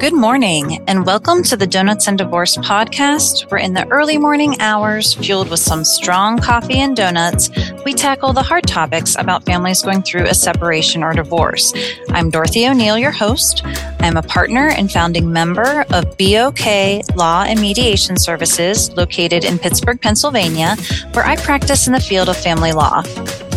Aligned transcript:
Good 0.00 0.14
morning, 0.14 0.82
and 0.88 1.04
welcome 1.04 1.42
to 1.42 1.58
the 1.58 1.66
Donuts 1.66 2.08
and 2.08 2.16
Divorce 2.16 2.56
podcast, 2.56 3.50
where 3.50 3.60
in 3.60 3.74
the 3.74 3.86
early 3.88 4.16
morning 4.16 4.58
hours, 4.58 5.12
fueled 5.12 5.50
with 5.50 5.60
some 5.60 5.84
strong 5.84 6.38
coffee 6.38 6.78
and 6.78 6.96
donuts, 6.96 7.50
we 7.84 7.92
tackle 7.92 8.32
the 8.32 8.42
hard 8.42 8.66
topics 8.66 9.14
about 9.18 9.44
families 9.44 9.82
going 9.82 10.00
through 10.00 10.24
a 10.24 10.32
separation 10.32 11.02
or 11.02 11.12
divorce. 11.12 11.74
I'm 12.08 12.30
Dorothy 12.30 12.66
O'Neil, 12.66 12.96
your 12.96 13.10
host. 13.10 13.62
I'm 14.00 14.16
a 14.16 14.22
partner 14.22 14.68
and 14.70 14.90
founding 14.90 15.30
member 15.30 15.84
of 15.90 16.16
BOK 16.16 17.04
Law 17.14 17.44
and 17.46 17.60
Mediation 17.60 18.16
Services, 18.16 18.90
located 18.92 19.44
in 19.44 19.58
Pittsburgh, 19.58 20.00
Pennsylvania, 20.00 20.76
where 21.12 21.26
I 21.26 21.36
practice 21.36 21.86
in 21.86 21.92
the 21.92 22.00
field 22.00 22.30
of 22.30 22.38
family 22.38 22.72
law. 22.72 23.02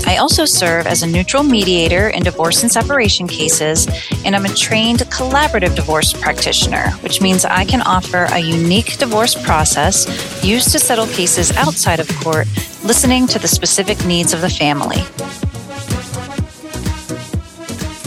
I 0.06 0.18
also 0.18 0.46
serve 0.46 0.86
as 0.86 1.02
a 1.02 1.08
neutral 1.08 1.44
mediator 1.44 2.10
in 2.10 2.24
divorce 2.24 2.62
and 2.62 2.72
separation 2.72 3.28
cases, 3.28 3.88
and 4.26 4.36
I'm 4.36 4.46
a 4.46 4.54
trained 4.54 5.00
collaborative 5.00 5.76
divorce 5.76 6.14
practitioner, 6.14 6.92
which 7.02 7.22
means 7.22 7.46
I 7.46 7.66
can 7.66 7.82
offer 7.82 8.28
a 8.32 8.40
unique 8.40 8.98
divorce 8.98 9.34
process 9.34 10.44
used 10.44 10.72
to 10.74 10.80
settle 10.80 11.08
cases 11.08 11.56
outside 11.58 12.00
of 12.00 12.08
court, 12.20 12.48
listening 12.84 13.28
to 13.28 13.40
the 13.40 13.48
specific 13.48 14.06
needs 14.06 14.34
of 14.34 14.42
the 14.42 14.50
family. 14.50 15.04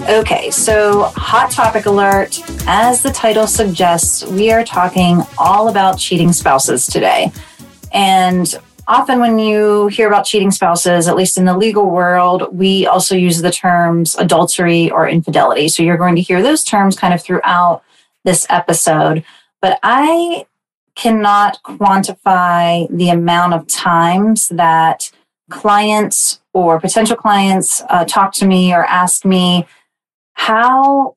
Okay, 0.09 0.52
so 0.52 1.05
hot 1.16 1.51
topic 1.51 1.87
alert. 1.87 2.38
As 2.69 3.02
the 3.02 3.10
title 3.10 3.47
suggests, 3.47 4.24
we 4.24 4.52
are 4.52 4.65
talking 4.65 5.23
all 5.37 5.69
about 5.69 5.99
cheating 5.99 6.33
spouses 6.33 6.87
today. 6.87 7.33
And 7.93 8.55
often 8.89 9.21
when 9.21 9.39
you 9.39 9.89
hear 9.89 10.07
about 10.07 10.25
cheating 10.25 10.51
spouses, 10.51 11.09
at 11.09 11.17
least 11.17 11.39
in 11.39 11.45
the 11.45 11.57
legal 11.57 11.91
world, 11.91 12.49
we 12.53 12.87
also 12.87 13.17
use 13.17 13.43
the 13.43 13.51
terms 13.51 14.15
adultery 14.17 14.91
or 14.91 15.09
infidelity. 15.09 15.69
So 15.69 15.83
you're 15.83 15.97
going 15.97 16.17
to 16.17 16.23
hear 16.23 16.43
those 16.43 16.63
terms 16.63 16.97
kind 16.97 17.13
of 17.13 17.23
throughout 17.23 17.83
this 18.25 18.47
episode. 18.49 19.25
But 19.61 19.79
I 19.83 20.47
cannot 20.95 21.63
quantify 21.63 22.88
the 22.91 23.10
amount 23.10 23.55
of 23.55 23.66
times 23.66 24.49
that 24.49 25.10
clients 25.51 26.41
or 26.53 26.80
potential 26.80 27.16
clients 27.16 27.82
uh, 27.88 28.05
talk 28.05 28.32
to 28.35 28.47
me 28.47 28.73
or 28.73 28.85
ask 28.85 29.25
me, 29.25 29.66
how 30.32 31.16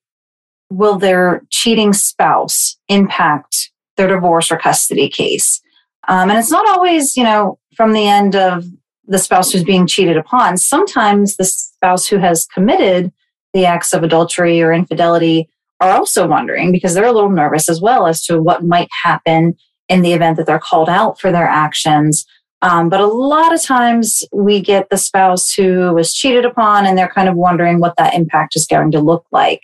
will 0.70 0.98
their 0.98 1.44
cheating 1.50 1.94
spouse 1.94 2.78
impact 2.88 3.72
their 3.98 4.08
divorce 4.08 4.52
or 4.52 4.58
custody 4.58 5.10
case? 5.10 5.62
Um, 6.08 6.30
and 6.30 6.40
it's 6.40 6.52
not 6.52 6.68
always, 6.68 7.16
you 7.16 7.24
know, 7.24 7.58
from 7.80 7.94
the 7.94 8.10
end 8.10 8.36
of 8.36 8.66
the 9.08 9.18
spouse 9.18 9.54
who's 9.54 9.64
being 9.64 9.88
cheated 9.88 10.18
upon. 10.18 10.58
Sometimes 10.58 11.38
the 11.38 11.46
spouse 11.46 12.06
who 12.06 12.18
has 12.18 12.46
committed 12.46 13.10
the 13.54 13.66
acts 13.66 13.94
of 13.94 14.04
adultery 14.04 14.62
or 14.62 14.74
infidelity 14.74 15.48
are 15.80 15.92
also 15.92 16.28
wondering 16.28 16.74
because 16.74 16.94
they're 16.94 17.06
a 17.06 17.14
little 17.14 17.30
nervous 17.30 17.70
as 17.70 17.80
well 17.80 18.06
as 18.06 18.22
to 18.26 18.42
what 18.42 18.66
might 18.66 18.90
happen 19.02 19.56
in 19.88 20.02
the 20.02 20.12
event 20.12 20.36
that 20.36 20.46
they're 20.46 20.60
called 20.60 20.90
out 20.90 21.22
for 21.22 21.32
their 21.32 21.48
actions. 21.48 22.26
Um, 22.62 22.90
but 22.90 23.00
a 23.00 23.08
lot 23.08 23.54
of 23.54 23.62
times 23.62 24.26
we 24.34 24.60
get 24.60 24.90
the 24.90 24.98
spouse 24.98 25.54
who 25.54 25.94
was 25.94 26.14
cheated 26.14 26.44
upon 26.44 26.86
and 26.86 26.98
they're 26.98 27.08
kind 27.08 27.30
of 27.30 27.38
wondering 27.38 27.80
what 27.80 27.96
that 27.96 28.14
impact 28.14 28.58
is 28.58 28.68
going 28.68 28.92
to 28.92 29.00
look 29.00 29.26
like. 29.32 29.62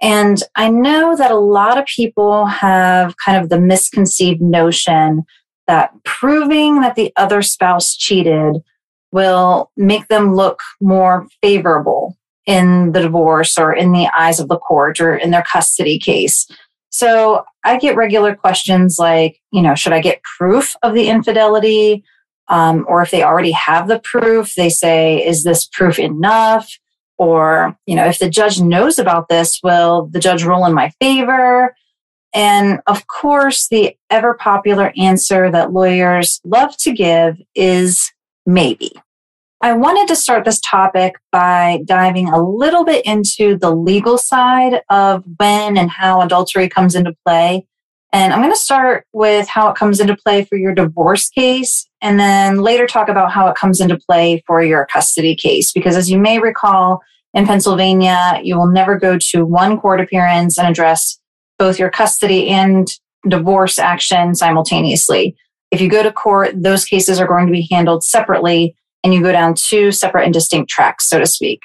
And 0.00 0.40
I 0.54 0.70
know 0.70 1.16
that 1.16 1.32
a 1.32 1.36
lot 1.36 1.78
of 1.78 1.84
people 1.86 2.46
have 2.46 3.16
kind 3.16 3.42
of 3.42 3.48
the 3.48 3.60
misconceived 3.60 4.40
notion 4.40 5.24
that 5.66 5.92
proving 6.04 6.80
that 6.80 6.96
the 6.96 7.12
other 7.16 7.42
spouse 7.42 7.96
cheated 7.96 8.62
will 9.12 9.70
make 9.76 10.08
them 10.08 10.34
look 10.34 10.60
more 10.80 11.26
favorable 11.42 12.16
in 12.46 12.92
the 12.92 13.02
divorce 13.02 13.58
or 13.58 13.72
in 13.72 13.92
the 13.92 14.08
eyes 14.16 14.40
of 14.40 14.48
the 14.48 14.58
court 14.58 15.00
or 15.00 15.14
in 15.14 15.30
their 15.30 15.44
custody 15.44 15.98
case. 15.98 16.46
So 16.90 17.44
I 17.64 17.78
get 17.78 17.96
regular 17.96 18.34
questions 18.34 18.96
like, 18.98 19.40
you 19.52 19.62
know, 19.62 19.74
should 19.74 19.92
I 19.92 20.00
get 20.00 20.22
proof 20.22 20.74
of 20.82 20.94
the 20.94 21.08
infidelity? 21.08 22.04
Um, 22.48 22.84
or 22.88 23.02
if 23.02 23.12
they 23.12 23.22
already 23.22 23.52
have 23.52 23.86
the 23.86 24.00
proof, 24.00 24.54
they 24.56 24.68
say, 24.68 25.24
is 25.24 25.44
this 25.44 25.66
proof 25.66 25.98
enough? 25.98 26.68
Or, 27.16 27.76
you 27.86 27.94
know, 27.94 28.06
if 28.06 28.18
the 28.18 28.30
judge 28.30 28.60
knows 28.60 28.98
about 28.98 29.28
this, 29.28 29.60
will 29.62 30.08
the 30.10 30.18
judge 30.18 30.42
rule 30.42 30.64
in 30.66 30.74
my 30.74 30.90
favor? 31.00 31.76
And 32.32 32.80
of 32.86 33.06
course, 33.06 33.68
the 33.68 33.96
ever 34.08 34.34
popular 34.34 34.92
answer 34.96 35.50
that 35.50 35.72
lawyers 35.72 36.40
love 36.44 36.76
to 36.78 36.92
give 36.92 37.36
is 37.54 38.12
maybe. 38.46 38.92
I 39.62 39.74
wanted 39.74 40.08
to 40.08 40.16
start 40.16 40.44
this 40.44 40.60
topic 40.60 41.16
by 41.32 41.82
diving 41.84 42.28
a 42.28 42.42
little 42.42 42.84
bit 42.84 43.04
into 43.04 43.58
the 43.58 43.70
legal 43.70 44.16
side 44.16 44.80
of 44.88 45.22
when 45.38 45.76
and 45.76 45.90
how 45.90 46.22
adultery 46.22 46.68
comes 46.68 46.94
into 46.94 47.14
play. 47.26 47.66
And 48.12 48.32
I'm 48.32 48.40
going 48.40 48.52
to 48.52 48.58
start 48.58 49.06
with 49.12 49.46
how 49.48 49.68
it 49.68 49.76
comes 49.76 50.00
into 50.00 50.16
play 50.16 50.44
for 50.44 50.56
your 50.56 50.74
divorce 50.74 51.28
case, 51.28 51.86
and 52.00 52.18
then 52.18 52.58
later 52.58 52.86
talk 52.86 53.08
about 53.08 53.30
how 53.30 53.46
it 53.48 53.54
comes 53.54 53.80
into 53.80 53.98
play 53.98 54.42
for 54.46 54.62
your 54.62 54.86
custody 54.86 55.36
case. 55.36 55.72
Because 55.72 55.94
as 55.94 56.10
you 56.10 56.18
may 56.18 56.40
recall, 56.40 57.02
in 57.34 57.46
Pennsylvania, 57.46 58.40
you 58.42 58.56
will 58.56 58.66
never 58.66 58.98
go 58.98 59.16
to 59.30 59.46
one 59.46 59.78
court 59.78 60.00
appearance 60.00 60.58
and 60.58 60.66
address 60.66 61.19
both 61.60 61.78
your 61.78 61.90
custody 61.90 62.48
and 62.48 62.88
divorce 63.28 63.78
action 63.78 64.34
simultaneously. 64.34 65.36
If 65.70 65.80
you 65.80 65.90
go 65.90 66.02
to 66.02 66.10
court, 66.10 66.54
those 66.56 66.86
cases 66.86 67.20
are 67.20 67.26
going 67.26 67.46
to 67.46 67.52
be 67.52 67.68
handled 67.70 68.02
separately 68.02 68.74
and 69.04 69.12
you 69.12 69.22
go 69.22 69.30
down 69.30 69.54
two 69.54 69.92
separate 69.92 70.24
and 70.24 70.32
distinct 70.32 70.70
tracks, 70.70 71.08
so 71.08 71.18
to 71.18 71.26
speak. 71.26 71.60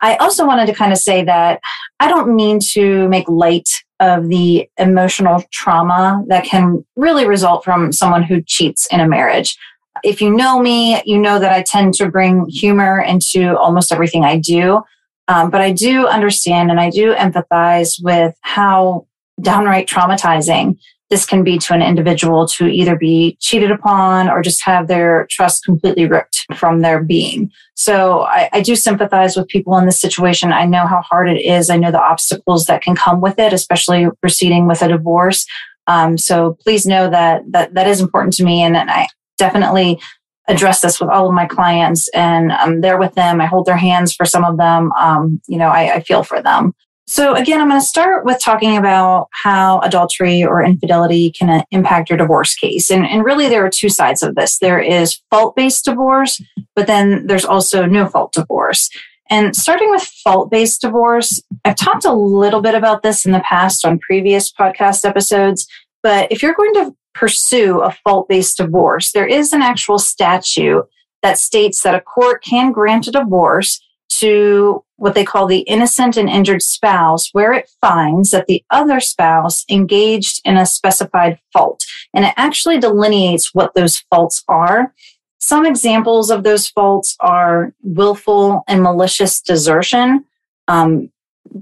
I 0.00 0.14
also 0.16 0.46
wanted 0.46 0.66
to 0.66 0.74
kind 0.74 0.92
of 0.92 0.98
say 0.98 1.24
that 1.24 1.60
I 1.98 2.08
don't 2.08 2.36
mean 2.36 2.60
to 2.72 3.08
make 3.08 3.28
light 3.28 3.68
of 3.98 4.28
the 4.28 4.68
emotional 4.78 5.42
trauma 5.52 6.22
that 6.28 6.44
can 6.44 6.84
really 6.94 7.26
result 7.26 7.64
from 7.64 7.92
someone 7.92 8.22
who 8.22 8.42
cheats 8.42 8.86
in 8.92 9.00
a 9.00 9.08
marriage. 9.08 9.56
If 10.04 10.20
you 10.20 10.30
know 10.30 10.60
me, 10.60 11.02
you 11.04 11.18
know 11.18 11.40
that 11.40 11.52
I 11.52 11.62
tend 11.62 11.94
to 11.94 12.08
bring 12.08 12.46
humor 12.46 13.00
into 13.00 13.58
almost 13.58 13.90
everything 13.90 14.24
I 14.24 14.38
do. 14.38 14.82
Um, 15.28 15.50
but 15.50 15.60
I 15.60 15.72
do 15.72 16.06
understand 16.06 16.70
and 16.70 16.78
I 16.78 16.90
do 16.90 17.14
empathize 17.14 18.00
with 18.00 18.36
how 18.42 19.06
downright 19.40 19.88
traumatizing 19.88 20.76
this 21.10 21.24
can 21.24 21.44
be 21.44 21.58
to 21.58 21.72
an 21.72 21.82
individual 21.82 22.46
to 22.48 22.66
either 22.66 22.96
be 22.96 23.36
cheated 23.40 23.70
upon 23.70 24.28
or 24.28 24.42
just 24.42 24.64
have 24.64 24.88
their 24.88 25.26
trust 25.30 25.64
completely 25.64 26.06
ripped 26.06 26.46
from 26.56 26.80
their 26.80 27.02
being. 27.02 27.50
So 27.74 28.22
I, 28.22 28.48
I, 28.52 28.60
do 28.60 28.74
sympathize 28.74 29.36
with 29.36 29.46
people 29.48 29.76
in 29.76 29.86
this 29.86 30.00
situation. 30.00 30.52
I 30.52 30.64
know 30.64 30.86
how 30.86 31.02
hard 31.02 31.28
it 31.28 31.40
is. 31.40 31.70
I 31.70 31.76
know 31.76 31.92
the 31.92 32.02
obstacles 32.02 32.64
that 32.66 32.82
can 32.82 32.96
come 32.96 33.20
with 33.20 33.38
it, 33.38 33.52
especially 33.52 34.08
proceeding 34.20 34.66
with 34.66 34.82
a 34.82 34.88
divorce. 34.88 35.46
Um, 35.86 36.18
so 36.18 36.56
please 36.62 36.86
know 36.86 37.08
that, 37.08 37.42
that 37.52 37.74
that 37.74 37.86
is 37.86 38.00
important 38.00 38.34
to 38.34 38.44
me. 38.44 38.62
And, 38.62 38.76
and 38.76 38.90
I 38.90 39.06
definitely 39.38 40.00
address 40.48 40.80
this 40.80 41.00
with 41.00 41.10
all 41.10 41.28
of 41.28 41.34
my 41.34 41.46
clients 41.46 42.08
and 42.08 42.52
I'm 42.52 42.80
there 42.80 42.98
with 42.98 43.14
them. 43.14 43.40
I 43.40 43.46
hold 43.46 43.66
their 43.66 43.76
hands 43.76 44.12
for 44.12 44.24
some 44.24 44.44
of 44.44 44.56
them. 44.56 44.92
Um, 44.92 45.40
you 45.46 45.58
know, 45.58 45.68
I, 45.68 45.96
I 45.96 46.00
feel 46.00 46.24
for 46.24 46.42
them. 46.42 46.72
So, 47.08 47.34
again, 47.34 47.60
I'm 47.60 47.68
going 47.68 47.80
to 47.80 47.86
start 47.86 48.24
with 48.24 48.40
talking 48.40 48.76
about 48.76 49.28
how 49.30 49.78
adultery 49.80 50.44
or 50.44 50.62
infidelity 50.62 51.30
can 51.30 51.48
uh, 51.48 51.62
impact 51.70 52.10
your 52.10 52.18
divorce 52.18 52.56
case. 52.56 52.90
And, 52.90 53.06
and 53.06 53.24
really, 53.24 53.48
there 53.48 53.64
are 53.64 53.70
two 53.70 53.88
sides 53.88 54.24
of 54.24 54.34
this 54.34 54.58
there 54.58 54.80
is 54.80 55.20
fault 55.30 55.54
based 55.54 55.84
divorce, 55.84 56.42
but 56.74 56.88
then 56.88 57.26
there's 57.28 57.44
also 57.44 57.86
no 57.86 58.08
fault 58.08 58.32
divorce. 58.32 58.90
And 59.30 59.54
starting 59.54 59.90
with 59.90 60.02
fault 60.02 60.50
based 60.50 60.80
divorce, 60.80 61.40
I've 61.64 61.76
talked 61.76 62.04
a 62.04 62.12
little 62.12 62.60
bit 62.60 62.74
about 62.74 63.04
this 63.04 63.24
in 63.24 63.30
the 63.30 63.40
past 63.40 63.84
on 63.84 64.00
previous 64.00 64.52
podcast 64.52 65.04
episodes. 65.04 65.66
But 66.02 66.30
if 66.32 66.42
you're 66.42 66.54
going 66.54 66.74
to 66.74 66.96
pursue 67.14 67.82
a 67.82 67.92
fault 68.04 68.28
based 68.28 68.56
divorce, 68.56 69.12
there 69.12 69.26
is 69.26 69.52
an 69.52 69.62
actual 69.62 70.00
statute 70.00 70.84
that 71.22 71.38
states 71.38 71.82
that 71.82 71.94
a 71.94 72.00
court 72.00 72.42
can 72.42 72.72
grant 72.72 73.06
a 73.06 73.12
divorce 73.12 73.80
to 74.08 74.84
what 74.96 75.14
they 75.14 75.24
call 75.24 75.46
the 75.46 75.60
innocent 75.60 76.16
and 76.16 76.28
injured 76.28 76.62
spouse, 76.62 77.28
where 77.32 77.52
it 77.52 77.68
finds 77.80 78.30
that 78.30 78.46
the 78.46 78.62
other 78.70 78.98
spouse 79.00 79.64
engaged 79.70 80.40
in 80.44 80.56
a 80.56 80.66
specified 80.66 81.38
fault. 81.52 81.84
And 82.14 82.24
it 82.24 82.34
actually 82.36 82.78
delineates 82.78 83.54
what 83.54 83.74
those 83.74 83.98
faults 84.10 84.42
are. 84.48 84.94
Some 85.38 85.66
examples 85.66 86.30
of 86.30 86.44
those 86.44 86.68
faults 86.68 87.14
are 87.20 87.74
willful 87.82 88.64
and 88.68 88.82
malicious 88.82 89.40
desertion, 89.40 90.24
um, 90.66 91.10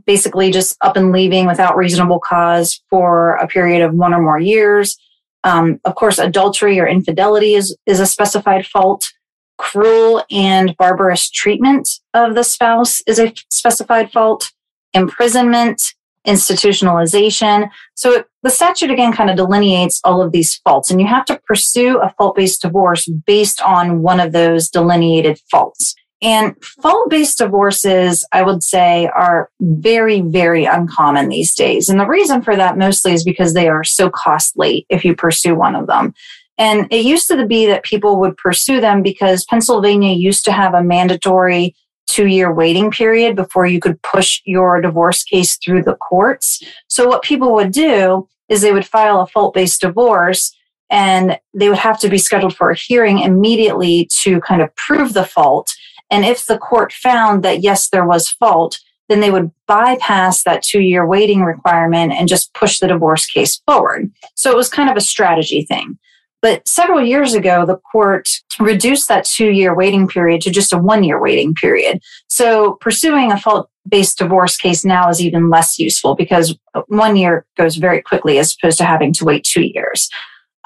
basically 0.07 0.51
just 0.51 0.77
up 0.81 0.97
and 0.97 1.13
leaving 1.13 1.47
without 1.47 1.77
reasonable 1.77 2.21
cause 2.21 2.81
for 2.89 3.35
a 3.37 3.49
period 3.49 3.83
of 3.83 3.95
one 3.95 4.15
or 4.15 4.23
more 4.23 4.39
years. 4.39 4.97
Um, 5.43 5.81
of 5.85 5.97
course, 5.97 6.19
adultery 6.19 6.79
or 6.81 6.87
infidelity 6.87 7.55
is, 7.55 7.77
is 7.85 8.01
a 8.01 8.07
specified 8.07 8.65
fault 8.67 9.13
cruel 9.59 10.25
and 10.31 10.77
barbarous 10.77 11.31
treatment 11.31 11.89
of 12.13 12.35
the 12.35 12.45
spouse 12.45 13.01
is 13.07 13.19
a 13.19 13.33
specified 13.51 14.11
fault, 14.13 14.53
imprisonment, 14.93 15.81
institutionalization. 16.27 17.69
So 17.95 18.25
the 18.43 18.51
statute 18.51 18.91
again 18.91 19.13
kind 19.13 19.31
of 19.31 19.37
delineates 19.37 20.01
all 20.05 20.23
of 20.23 20.33
these 20.33 20.57
faults, 20.65 20.91
and 20.91 21.01
you 21.01 21.07
have 21.07 21.25
to 21.27 21.41
pursue 21.47 21.99
a 21.99 22.15
fault 22.17 22.37
based 22.37 22.63
divorce 22.63 23.07
based 23.07 23.61
on 23.61 24.03
one 24.03 24.21
of 24.21 24.33
those 24.33 24.69
delineated 24.69 25.39
faults. 25.51 25.95
And 26.23 26.57
fault 26.81 27.11
based 27.11 27.39
divorces, 27.39 28.27
I 28.33 28.43
would 28.43 28.63
say, 28.63 29.11
are 29.15 29.51
very, 29.61 30.23
very 30.23 30.65
uncommon 30.65 31.29
these 31.29 31.55
days. 31.55 31.91
And 31.91 32.01
the 32.01 32.07
reason 32.07 32.41
for 32.41 32.57
that 32.57 32.79
mostly 32.79 33.13
is 33.13 33.25
because 33.25 33.53
they 33.53 33.69
are 33.69 33.85
so 33.85 34.09
costly 34.09 34.87
if 34.89 35.05
you 35.05 35.15
pursue 35.15 35.55
one 35.55 35.75
of 35.77 35.87
them. 35.87 36.15
And 36.59 36.87
it 36.93 37.05
used 37.05 37.29
to 37.29 37.47
be 37.47 37.67
that 37.67 37.83
people 37.83 38.21
would 38.21 38.37
pursue 38.37 38.81
them 38.81 39.03
because 39.03 39.45
Pennsylvania 39.45 40.15
used 40.15 40.45
to 40.45 40.53
have 40.53 40.75
a 40.75 40.83
mandatory 40.83 41.75
two 42.07 42.27
year 42.27 42.53
waiting 42.53 42.91
period 42.91 43.35
before 43.35 43.67
you 43.67 43.81
could 43.81 44.01
push 44.03 44.41
your 44.45 44.81
divorce 44.81 45.25
case 45.25 45.57
through 45.57 45.83
the 45.83 45.97
courts. 45.97 46.63
So 46.89 47.09
what 47.09 47.23
people 47.23 47.53
would 47.55 47.73
do 47.73 48.29
is 48.49 48.61
they 48.61 48.73
would 48.73 48.87
file 48.87 49.21
a 49.21 49.27
fault 49.27 49.55
based 49.55 49.81
divorce 49.81 50.55
and 50.91 51.39
they 51.55 51.69
would 51.69 51.79
have 51.79 51.99
to 52.01 52.09
be 52.09 52.19
scheduled 52.19 52.55
for 52.55 52.71
a 52.71 52.77
hearing 52.77 53.21
immediately 53.21 54.09
to 54.23 54.41
kind 54.43 54.63
of 54.63 54.75
prove 54.77 55.15
the 55.15 55.25
fault. 55.25 55.75
And 56.11 56.25
if 56.25 56.47
the 56.47 56.59
court 56.59 56.93
found 56.93 57.43
that 57.43 57.63
yes, 57.63 57.89
there 57.89 58.07
was 58.07 58.29
fault, 58.29 58.79
then 59.09 59.21
they 59.21 59.31
would 59.31 59.51
bypass 59.67 60.45
that 60.45 60.63
two 60.63 60.81
year 60.81 61.07
waiting 61.07 61.43
requirement 61.43 62.13
and 62.13 62.29
just 62.29 62.55
push 62.55 62.79
the 62.79 62.87
divorce 62.87 63.27
case 63.27 63.61
forward. 63.67 64.11
So 64.35 64.51
it 64.51 64.57
was 64.57 64.69
kind 64.69 64.91
of 64.91 64.97
a 64.97 65.01
strategy 65.01 65.63
thing. 65.63 65.99
But 66.45 66.69
several 66.69 67.01
years 67.01 67.33
ago, 67.33 67.65
the 67.65 67.79
court 67.91 68.29
reduced 68.61 69.09
that 69.09 69.25
two 69.25 69.49
year 69.49 69.75
waiting 69.75 70.07
period 70.07 70.43
to 70.43 70.51
just 70.51 70.75
a 70.75 70.79
one 70.79 71.03
year 71.03 71.19
waiting 71.19 71.55
period. 71.55 72.03
So 72.29 72.75
pursuing 72.83 73.33
a 73.33 73.41
fault 73.41 73.71
based 73.89 74.19
divorce 74.19 74.59
case 74.59 74.85
now 74.85 75.09
is 75.09 75.23
even 75.23 75.49
less 75.49 75.79
useful 75.79 76.15
because 76.15 76.55
one 76.89 77.17
year 77.17 77.47
goes 77.57 77.77
very 77.77 78.03
quickly 78.03 78.39
as 78.39 78.55
opposed 78.55 78.77
to 78.77 78.85
having 78.85 79.15
to 79.15 79.25
wait 79.25 79.45
two 79.45 79.63
years. 79.63 80.11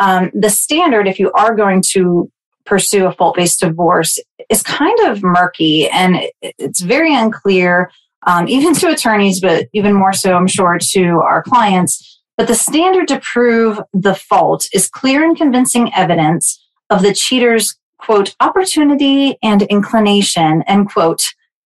Um, 0.01 0.33
the 0.35 0.51
standard, 0.51 1.07
if 1.07 1.21
you 1.21 1.31
are 1.35 1.55
going 1.55 1.85
to 1.93 2.29
pursue 2.67 3.07
a 3.07 3.13
fault 3.13 3.37
based 3.37 3.61
divorce, 3.61 4.19
is 4.51 4.65
kind 4.65 4.99
of 5.07 5.23
murky 5.23 5.89
and 5.91 6.23
it's 6.43 6.81
very 6.81 7.15
unclear, 7.15 7.93
um, 8.27 8.49
even 8.49 8.75
to 8.75 8.91
attorneys, 8.91 9.41
but 9.41 9.69
even 9.73 9.95
more 9.95 10.13
so, 10.13 10.35
I'm 10.35 10.49
sure, 10.49 10.77
to 10.77 11.21
our 11.21 11.45
clients 11.45 12.18
but 12.39 12.47
the 12.47 12.55
standard 12.55 13.09
to 13.09 13.21
prove 13.21 13.81
the 13.93 14.15
fault 14.15 14.67
is 14.73 14.89
clear 14.89 15.23
and 15.23 15.37
convincing 15.37 15.93
evidence 15.95 16.65
of 16.89 17.03
the 17.03 17.13
cheater's 17.13 17.77
quote 17.99 18.35
opportunity 18.41 19.37
and 19.43 19.63
inclination 19.63 20.63
end 20.63 20.89
quote 20.89 21.25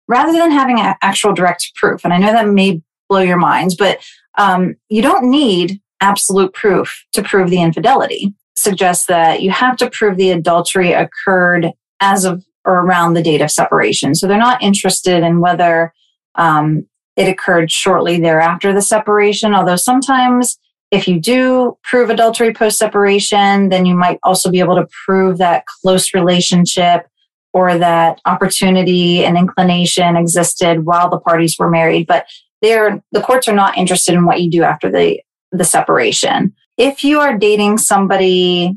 rather 0.08 0.32
than 0.32 0.50
having 0.50 0.80
actual 0.80 1.34
direct 1.34 1.72
proof. 1.74 2.04
And 2.04 2.14
i 2.14 2.18
know 2.18 2.32
that 2.32 2.48
may 2.48 2.80
blow 3.08 3.20
your 3.20 3.36
minds 3.36 3.74
but 3.74 3.98
um, 4.38 4.76
you 4.88 5.02
don't 5.02 5.28
need 5.28 5.80
absolute 6.00 6.54
proof 6.54 7.04
to 7.12 7.22
prove 7.22 7.50
the 7.50 7.60
infidelity. 7.60 8.32
Suggests 8.56 9.06
that 9.06 9.42
you 9.42 9.50
have 9.50 9.76
to 9.78 9.90
prove 9.90 10.16
the 10.16 10.30
adultery 10.30 10.92
occurred 10.92 11.72
as 12.00 12.24
of 12.24 12.44
or 12.64 12.80
around 12.80 13.14
the 13.14 13.22
date 13.22 13.40
of 13.40 13.50
separation. 13.50 14.14
So 14.14 14.26
they're 14.26 14.38
not 14.38 14.62
interested 14.62 15.22
in 15.22 15.40
whether 15.40 15.92
um, 16.36 16.86
it 17.16 17.28
occurred 17.28 17.70
shortly 17.70 18.20
thereafter 18.20 18.72
the 18.72 18.82
separation, 18.82 19.54
although 19.54 19.76
sometimes 19.76 20.58
if 20.90 21.06
you 21.06 21.20
do 21.20 21.78
prove 21.84 22.10
adultery 22.10 22.52
post 22.52 22.78
separation, 22.78 23.68
then 23.68 23.86
you 23.86 23.94
might 23.94 24.18
also 24.22 24.50
be 24.50 24.60
able 24.60 24.76
to 24.76 24.88
prove 25.06 25.38
that 25.38 25.64
close 25.66 26.12
relationship 26.14 27.06
or 27.52 27.78
that 27.78 28.20
opportunity 28.26 29.24
and 29.24 29.36
inclination 29.36 30.16
existed 30.16 30.84
while 30.84 31.08
the 31.08 31.20
parties 31.20 31.56
were 31.58 31.70
married. 31.70 32.06
But 32.06 32.26
they're, 32.62 33.02
the 33.12 33.20
courts 33.20 33.48
are 33.48 33.54
not 33.54 33.78
interested 33.78 34.14
in 34.14 34.24
what 34.24 34.40
you 34.40 34.50
do 34.50 34.62
after 34.62 34.90
the, 34.90 35.20
the 35.52 35.64
separation. 35.64 36.54
If 36.76 37.04
you 37.04 37.20
are 37.20 37.38
dating 37.38 37.78
somebody 37.78 38.76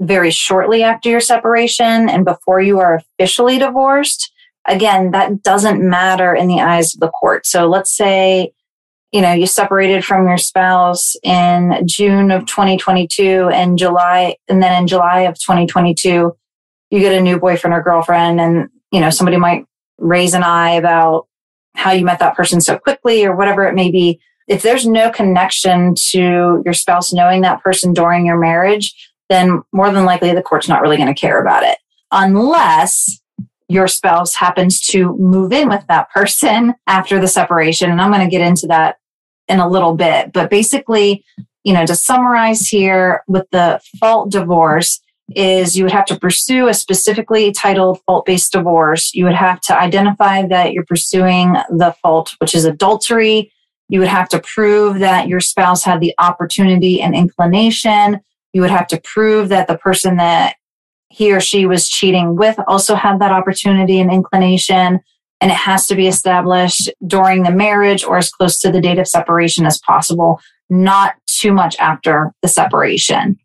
very 0.00 0.30
shortly 0.30 0.82
after 0.82 1.08
your 1.08 1.20
separation 1.20 2.08
and 2.08 2.24
before 2.24 2.60
you 2.60 2.78
are 2.80 3.00
officially 3.18 3.58
divorced, 3.58 4.32
again, 4.68 5.10
that 5.12 5.42
doesn't 5.42 5.86
matter 5.86 6.34
in 6.34 6.48
the 6.48 6.60
eyes 6.60 6.94
of 6.94 7.00
the 7.00 7.08
court. 7.08 7.46
So 7.46 7.66
let's 7.66 7.94
say, 7.96 8.52
you 9.12 9.20
know, 9.20 9.32
you 9.32 9.46
separated 9.46 10.04
from 10.04 10.26
your 10.26 10.38
spouse 10.38 11.14
in 11.22 11.82
June 11.86 12.30
of 12.30 12.46
2022 12.46 13.48
and 13.52 13.78
July, 13.78 14.36
and 14.48 14.62
then 14.62 14.82
in 14.82 14.88
July 14.88 15.20
of 15.22 15.34
2022, 15.38 16.36
you 16.90 17.00
get 17.00 17.12
a 17.12 17.20
new 17.20 17.38
boyfriend 17.38 17.74
or 17.74 17.82
girlfriend 17.82 18.40
and, 18.40 18.68
you 18.92 19.00
know, 19.00 19.10
somebody 19.10 19.36
might 19.36 19.66
raise 19.98 20.34
an 20.34 20.42
eye 20.42 20.72
about 20.72 21.26
how 21.74 21.92
you 21.92 22.04
met 22.04 22.18
that 22.18 22.36
person 22.36 22.60
so 22.60 22.78
quickly 22.78 23.24
or 23.24 23.36
whatever 23.36 23.64
it 23.64 23.74
may 23.74 23.90
be. 23.90 24.20
If 24.48 24.62
there's 24.62 24.86
no 24.86 25.10
connection 25.10 25.94
to 26.10 26.62
your 26.64 26.74
spouse 26.74 27.12
knowing 27.12 27.42
that 27.42 27.62
person 27.62 27.92
during 27.92 28.26
your 28.26 28.38
marriage, 28.38 28.94
then 29.28 29.62
more 29.72 29.90
than 29.90 30.04
likely 30.04 30.32
the 30.32 30.42
court's 30.42 30.68
not 30.68 30.82
really 30.82 30.96
going 30.96 31.12
to 31.12 31.20
care 31.20 31.40
about 31.40 31.64
it. 31.64 31.78
Unless 32.12 33.20
your 33.68 33.88
spouse 33.88 34.34
happens 34.34 34.80
to 34.80 35.16
move 35.16 35.52
in 35.52 35.68
with 35.68 35.84
that 35.88 36.10
person 36.10 36.74
after 36.86 37.20
the 37.20 37.28
separation. 37.28 37.90
And 37.90 38.00
I'm 38.00 38.12
going 38.12 38.24
to 38.24 38.30
get 38.30 38.46
into 38.46 38.66
that 38.68 38.96
in 39.48 39.58
a 39.58 39.68
little 39.68 39.94
bit. 39.94 40.32
But 40.32 40.50
basically, 40.50 41.24
you 41.64 41.72
know, 41.72 41.84
to 41.86 41.96
summarize 41.96 42.68
here 42.68 43.22
with 43.26 43.46
the 43.50 43.80
fault 43.98 44.30
divorce 44.30 45.00
is 45.34 45.76
you 45.76 45.82
would 45.82 45.92
have 45.92 46.06
to 46.06 46.18
pursue 46.18 46.68
a 46.68 46.74
specifically 46.74 47.50
titled 47.50 48.00
fault 48.06 48.24
based 48.26 48.52
divorce. 48.52 49.12
You 49.12 49.24
would 49.24 49.34
have 49.34 49.60
to 49.62 49.76
identify 49.76 50.46
that 50.46 50.72
you're 50.72 50.84
pursuing 50.84 51.54
the 51.68 51.94
fault, 52.02 52.34
which 52.38 52.54
is 52.54 52.64
adultery. 52.64 53.52
You 53.88 53.98
would 53.98 54.08
have 54.08 54.28
to 54.30 54.40
prove 54.40 55.00
that 55.00 55.26
your 55.26 55.40
spouse 55.40 55.82
had 55.82 56.00
the 56.00 56.14
opportunity 56.18 57.00
and 57.02 57.14
inclination. 57.14 58.20
You 58.52 58.60
would 58.60 58.70
have 58.70 58.86
to 58.88 59.00
prove 59.00 59.48
that 59.48 59.66
the 59.66 59.78
person 59.78 60.16
that 60.16 60.56
he 61.16 61.32
or 61.32 61.40
she 61.40 61.64
was 61.64 61.88
cheating 61.88 62.36
with 62.36 62.58
also 62.68 62.94
had 62.94 63.20
that 63.20 63.32
opportunity 63.32 64.00
and 64.00 64.12
inclination. 64.12 65.00
And 65.40 65.50
it 65.50 65.56
has 65.56 65.86
to 65.86 65.94
be 65.94 66.08
established 66.08 66.90
during 67.06 67.42
the 67.42 67.50
marriage 67.50 68.04
or 68.04 68.18
as 68.18 68.30
close 68.30 68.60
to 68.60 68.70
the 68.70 68.82
date 68.82 68.98
of 68.98 69.08
separation 69.08 69.64
as 69.64 69.78
possible, 69.78 70.40
not 70.68 71.14
too 71.26 71.52
much 71.52 71.74
after 71.78 72.34
the 72.42 72.48
separation. 72.48 73.38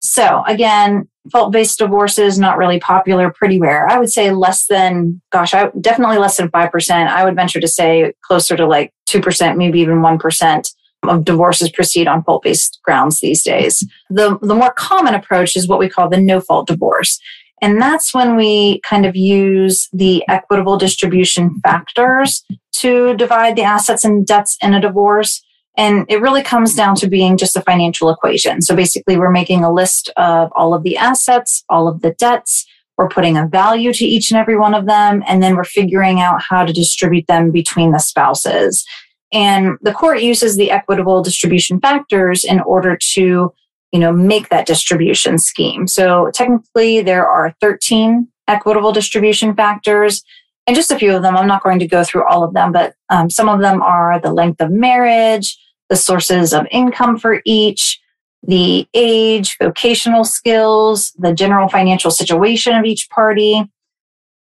So 0.00 0.42
again, 0.46 1.10
fault 1.30 1.52
based 1.52 1.78
divorces, 1.78 2.38
not 2.38 2.56
really 2.56 2.80
popular, 2.80 3.30
pretty 3.30 3.60
rare. 3.60 3.86
I 3.86 3.98
would 3.98 4.10
say 4.10 4.30
less 4.30 4.64
than, 4.66 5.20
gosh, 5.30 5.52
I 5.52 5.70
definitely 5.78 6.16
less 6.16 6.38
than 6.38 6.50
5%. 6.50 6.90
I 7.08 7.24
would 7.24 7.36
venture 7.36 7.60
to 7.60 7.68
say 7.68 8.14
closer 8.22 8.56
to 8.56 8.66
like 8.66 8.94
2%, 9.10 9.58
maybe 9.58 9.80
even 9.80 9.98
1% 9.98 10.74
of 11.08 11.24
divorces 11.24 11.70
proceed 11.70 12.06
on 12.06 12.22
fault 12.22 12.42
based 12.42 12.80
grounds 12.82 13.20
these 13.20 13.42
days. 13.42 13.86
The, 14.10 14.38
the 14.42 14.54
more 14.54 14.72
common 14.72 15.14
approach 15.14 15.56
is 15.56 15.68
what 15.68 15.78
we 15.78 15.88
call 15.88 16.08
the 16.08 16.20
no 16.20 16.40
fault 16.40 16.66
divorce. 16.66 17.18
And 17.62 17.80
that's 17.80 18.14
when 18.14 18.36
we 18.36 18.80
kind 18.80 19.04
of 19.04 19.16
use 19.16 19.88
the 19.92 20.24
equitable 20.28 20.78
distribution 20.78 21.60
factors 21.62 22.42
to 22.76 23.14
divide 23.16 23.56
the 23.56 23.62
assets 23.62 24.04
and 24.04 24.26
debts 24.26 24.56
in 24.62 24.72
a 24.72 24.80
divorce. 24.80 25.42
And 25.76 26.06
it 26.08 26.20
really 26.20 26.42
comes 26.42 26.74
down 26.74 26.96
to 26.96 27.08
being 27.08 27.36
just 27.36 27.56
a 27.56 27.62
financial 27.62 28.10
equation. 28.10 28.62
So 28.62 28.74
basically, 28.74 29.16
we're 29.16 29.30
making 29.30 29.62
a 29.62 29.72
list 29.72 30.10
of 30.16 30.50
all 30.52 30.74
of 30.74 30.82
the 30.82 30.96
assets, 30.96 31.64
all 31.68 31.86
of 31.86 32.00
the 32.00 32.12
debts. 32.12 32.66
We're 32.96 33.08
putting 33.08 33.36
a 33.36 33.46
value 33.46 33.92
to 33.94 34.04
each 34.04 34.30
and 34.30 34.38
every 34.38 34.58
one 34.58 34.74
of 34.74 34.86
them. 34.86 35.22
And 35.26 35.42
then 35.42 35.54
we're 35.56 35.64
figuring 35.64 36.20
out 36.20 36.42
how 36.42 36.64
to 36.64 36.72
distribute 36.72 37.26
them 37.28 37.50
between 37.50 37.92
the 37.92 37.98
spouses. 37.98 38.84
And 39.32 39.78
the 39.80 39.92
court 39.92 40.22
uses 40.22 40.56
the 40.56 40.70
equitable 40.70 41.22
distribution 41.22 41.80
factors 41.80 42.44
in 42.44 42.60
order 42.60 42.96
to, 43.14 43.52
you 43.92 43.98
know, 43.98 44.12
make 44.12 44.48
that 44.48 44.66
distribution 44.66 45.38
scheme. 45.38 45.86
So 45.86 46.30
technically 46.34 47.00
there 47.00 47.28
are 47.28 47.54
13 47.60 48.26
equitable 48.48 48.92
distribution 48.92 49.54
factors 49.54 50.24
and 50.66 50.76
just 50.76 50.90
a 50.90 50.98
few 50.98 51.14
of 51.14 51.22
them. 51.22 51.36
I'm 51.36 51.46
not 51.46 51.62
going 51.62 51.78
to 51.78 51.86
go 51.86 52.04
through 52.04 52.28
all 52.28 52.44
of 52.44 52.54
them, 52.54 52.72
but 52.72 52.94
um, 53.08 53.30
some 53.30 53.48
of 53.48 53.60
them 53.60 53.82
are 53.82 54.20
the 54.20 54.32
length 54.32 54.60
of 54.60 54.70
marriage, 54.70 55.58
the 55.88 55.96
sources 55.96 56.52
of 56.52 56.66
income 56.70 57.18
for 57.18 57.40
each, 57.44 58.00
the 58.42 58.86
age, 58.94 59.56
vocational 59.60 60.24
skills, 60.24 61.12
the 61.18 61.32
general 61.34 61.68
financial 61.68 62.10
situation 62.10 62.76
of 62.76 62.84
each 62.84 63.08
party, 63.10 63.64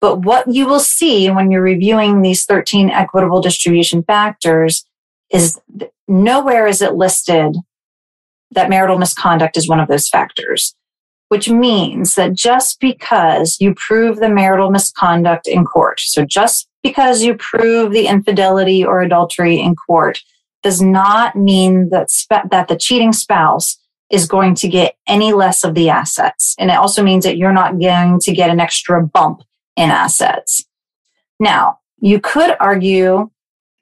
but 0.01 0.23
what 0.23 0.47
you 0.53 0.65
will 0.65 0.79
see 0.79 1.29
when 1.29 1.51
you're 1.51 1.61
reviewing 1.61 2.21
these 2.21 2.45
13 2.45 2.89
equitable 2.89 3.41
distribution 3.41 4.03
factors 4.03 4.85
is 5.31 5.59
nowhere 6.07 6.67
is 6.67 6.81
it 6.81 6.95
listed 6.95 7.55
that 8.51 8.69
marital 8.69 8.97
misconduct 8.97 9.57
is 9.57 9.67
one 9.67 9.79
of 9.79 9.87
those 9.87 10.09
factors, 10.09 10.75
which 11.27 11.49
means 11.49 12.15
that 12.15 12.33
just 12.33 12.79
because 12.79 13.57
you 13.59 13.75
prove 13.75 14.17
the 14.17 14.29
marital 14.29 14.71
misconduct 14.71 15.47
in 15.47 15.65
court, 15.65 15.99
so 15.99 16.25
just 16.25 16.67
because 16.81 17.21
you 17.21 17.35
prove 17.35 17.91
the 17.91 18.07
infidelity 18.07 18.83
or 18.83 19.01
adultery 19.01 19.59
in 19.59 19.75
court, 19.75 20.23
does 20.63 20.81
not 20.81 21.35
mean 21.35 21.89
that, 21.89 22.09
that 22.49 22.67
the 22.67 22.75
cheating 22.75 23.13
spouse 23.13 23.77
is 24.09 24.27
going 24.27 24.55
to 24.55 24.67
get 24.67 24.95
any 25.07 25.33
less 25.33 25.63
of 25.63 25.75
the 25.75 25.89
assets. 25.89 26.55
And 26.57 26.71
it 26.71 26.77
also 26.77 27.03
means 27.03 27.23
that 27.25 27.37
you're 27.37 27.53
not 27.53 27.79
going 27.79 28.19
to 28.21 28.33
get 28.33 28.49
an 28.49 28.59
extra 28.59 29.05
bump 29.05 29.43
in 29.79 29.89
assets. 29.89 30.65
Now, 31.39 31.79
you 32.01 32.19
could 32.19 32.55
argue 32.59 33.31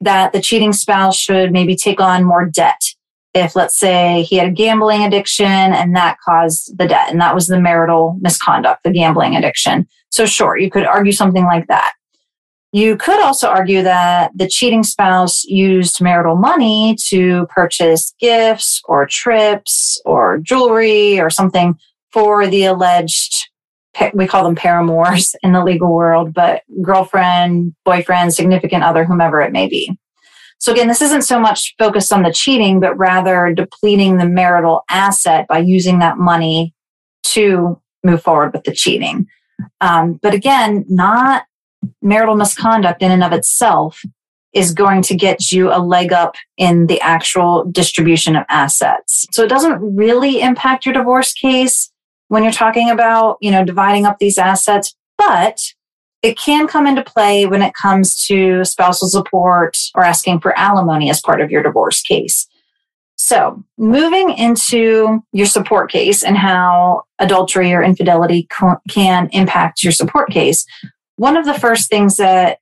that 0.00 0.32
the 0.32 0.40
cheating 0.40 0.72
spouse 0.72 1.16
should 1.16 1.52
maybe 1.52 1.74
take 1.74 2.00
on 2.00 2.22
more 2.22 2.46
debt. 2.46 2.80
If, 3.34 3.56
let's 3.56 3.78
say, 3.78 4.22
he 4.22 4.36
had 4.36 4.48
a 4.48 4.52
gambling 4.52 5.02
addiction 5.02 5.46
and 5.46 5.94
that 5.96 6.18
caused 6.24 6.78
the 6.78 6.86
debt, 6.86 7.10
and 7.10 7.20
that 7.20 7.34
was 7.34 7.48
the 7.48 7.60
marital 7.60 8.16
misconduct, 8.20 8.84
the 8.84 8.92
gambling 8.92 9.36
addiction. 9.36 9.86
So, 10.10 10.24
sure, 10.24 10.56
you 10.56 10.70
could 10.70 10.86
argue 10.86 11.12
something 11.12 11.44
like 11.44 11.66
that. 11.66 11.92
You 12.72 12.96
could 12.96 13.20
also 13.20 13.48
argue 13.48 13.82
that 13.82 14.30
the 14.36 14.48
cheating 14.48 14.84
spouse 14.84 15.44
used 15.44 16.00
marital 16.00 16.36
money 16.36 16.96
to 17.08 17.46
purchase 17.46 18.14
gifts 18.20 18.80
or 18.84 19.06
trips 19.06 20.00
or 20.04 20.38
jewelry 20.38 21.18
or 21.18 21.28
something 21.28 21.76
for 22.12 22.46
the 22.46 22.64
alleged, 22.64 23.48
we 24.14 24.26
call 24.26 24.44
them 24.44 24.54
paramours 24.54 25.34
in 25.42 25.52
the 25.52 25.64
legal 25.64 25.92
world, 25.92 26.32
but 26.32 26.62
girlfriend, 26.82 27.74
boyfriend, 27.84 28.34
significant 28.34 28.84
other, 28.84 29.04
whomever 29.04 29.40
it 29.40 29.52
may 29.52 29.68
be. 29.68 29.96
So 30.60 30.72
again, 30.72 30.88
this 30.88 31.02
isn't 31.02 31.22
so 31.22 31.38
much 31.38 31.74
focused 31.78 32.12
on 32.12 32.22
the 32.22 32.32
cheating, 32.32 32.80
but 32.80 32.98
rather 32.98 33.52
depleting 33.54 34.18
the 34.18 34.28
marital 34.28 34.82
asset 34.90 35.46
by 35.48 35.58
using 35.58 36.00
that 36.00 36.18
money 36.18 36.74
to 37.24 37.80
move 38.02 38.22
forward 38.22 38.52
with 38.52 38.64
the 38.64 38.72
cheating. 38.72 39.26
Um, 39.80 40.14
but 40.20 40.34
again, 40.34 40.84
not 40.88 41.44
marital 42.02 42.34
misconduct 42.34 43.02
in 43.02 43.12
and 43.12 43.22
of 43.22 43.32
itself 43.32 44.02
is 44.52 44.72
going 44.72 45.02
to 45.02 45.14
get 45.14 45.52
you 45.52 45.70
a 45.70 45.78
leg 45.78 46.12
up 46.12 46.34
in 46.56 46.86
the 46.86 47.00
actual 47.00 47.64
distribution 47.70 48.34
of 48.34 48.44
assets. 48.48 49.26
So 49.30 49.44
it 49.44 49.48
doesn't 49.48 49.78
really 49.80 50.40
impact 50.40 50.86
your 50.86 50.94
divorce 50.94 51.32
case 51.32 51.92
when 52.28 52.42
you're 52.42 52.52
talking 52.52 52.90
about, 52.90 53.38
you 53.40 53.50
know, 53.50 53.64
dividing 53.64 54.06
up 54.06 54.18
these 54.18 54.38
assets, 54.38 54.94
but 55.16 55.60
it 56.22 56.38
can 56.38 56.66
come 56.66 56.86
into 56.86 57.02
play 57.02 57.46
when 57.46 57.62
it 57.62 57.74
comes 57.74 58.20
to 58.26 58.64
spousal 58.64 59.08
support 59.08 59.76
or 59.94 60.04
asking 60.04 60.40
for 60.40 60.56
alimony 60.58 61.10
as 61.10 61.20
part 61.20 61.40
of 61.40 61.50
your 61.50 61.62
divorce 61.62 62.02
case. 62.02 62.46
So, 63.16 63.64
moving 63.76 64.30
into 64.30 65.24
your 65.32 65.46
support 65.46 65.90
case 65.90 66.22
and 66.22 66.36
how 66.36 67.02
adultery 67.18 67.72
or 67.72 67.82
infidelity 67.82 68.46
can 68.88 69.28
impact 69.32 69.82
your 69.82 69.92
support 69.92 70.30
case, 70.30 70.64
one 71.16 71.36
of 71.36 71.44
the 71.44 71.54
first 71.54 71.88
things 71.88 72.16
that 72.18 72.58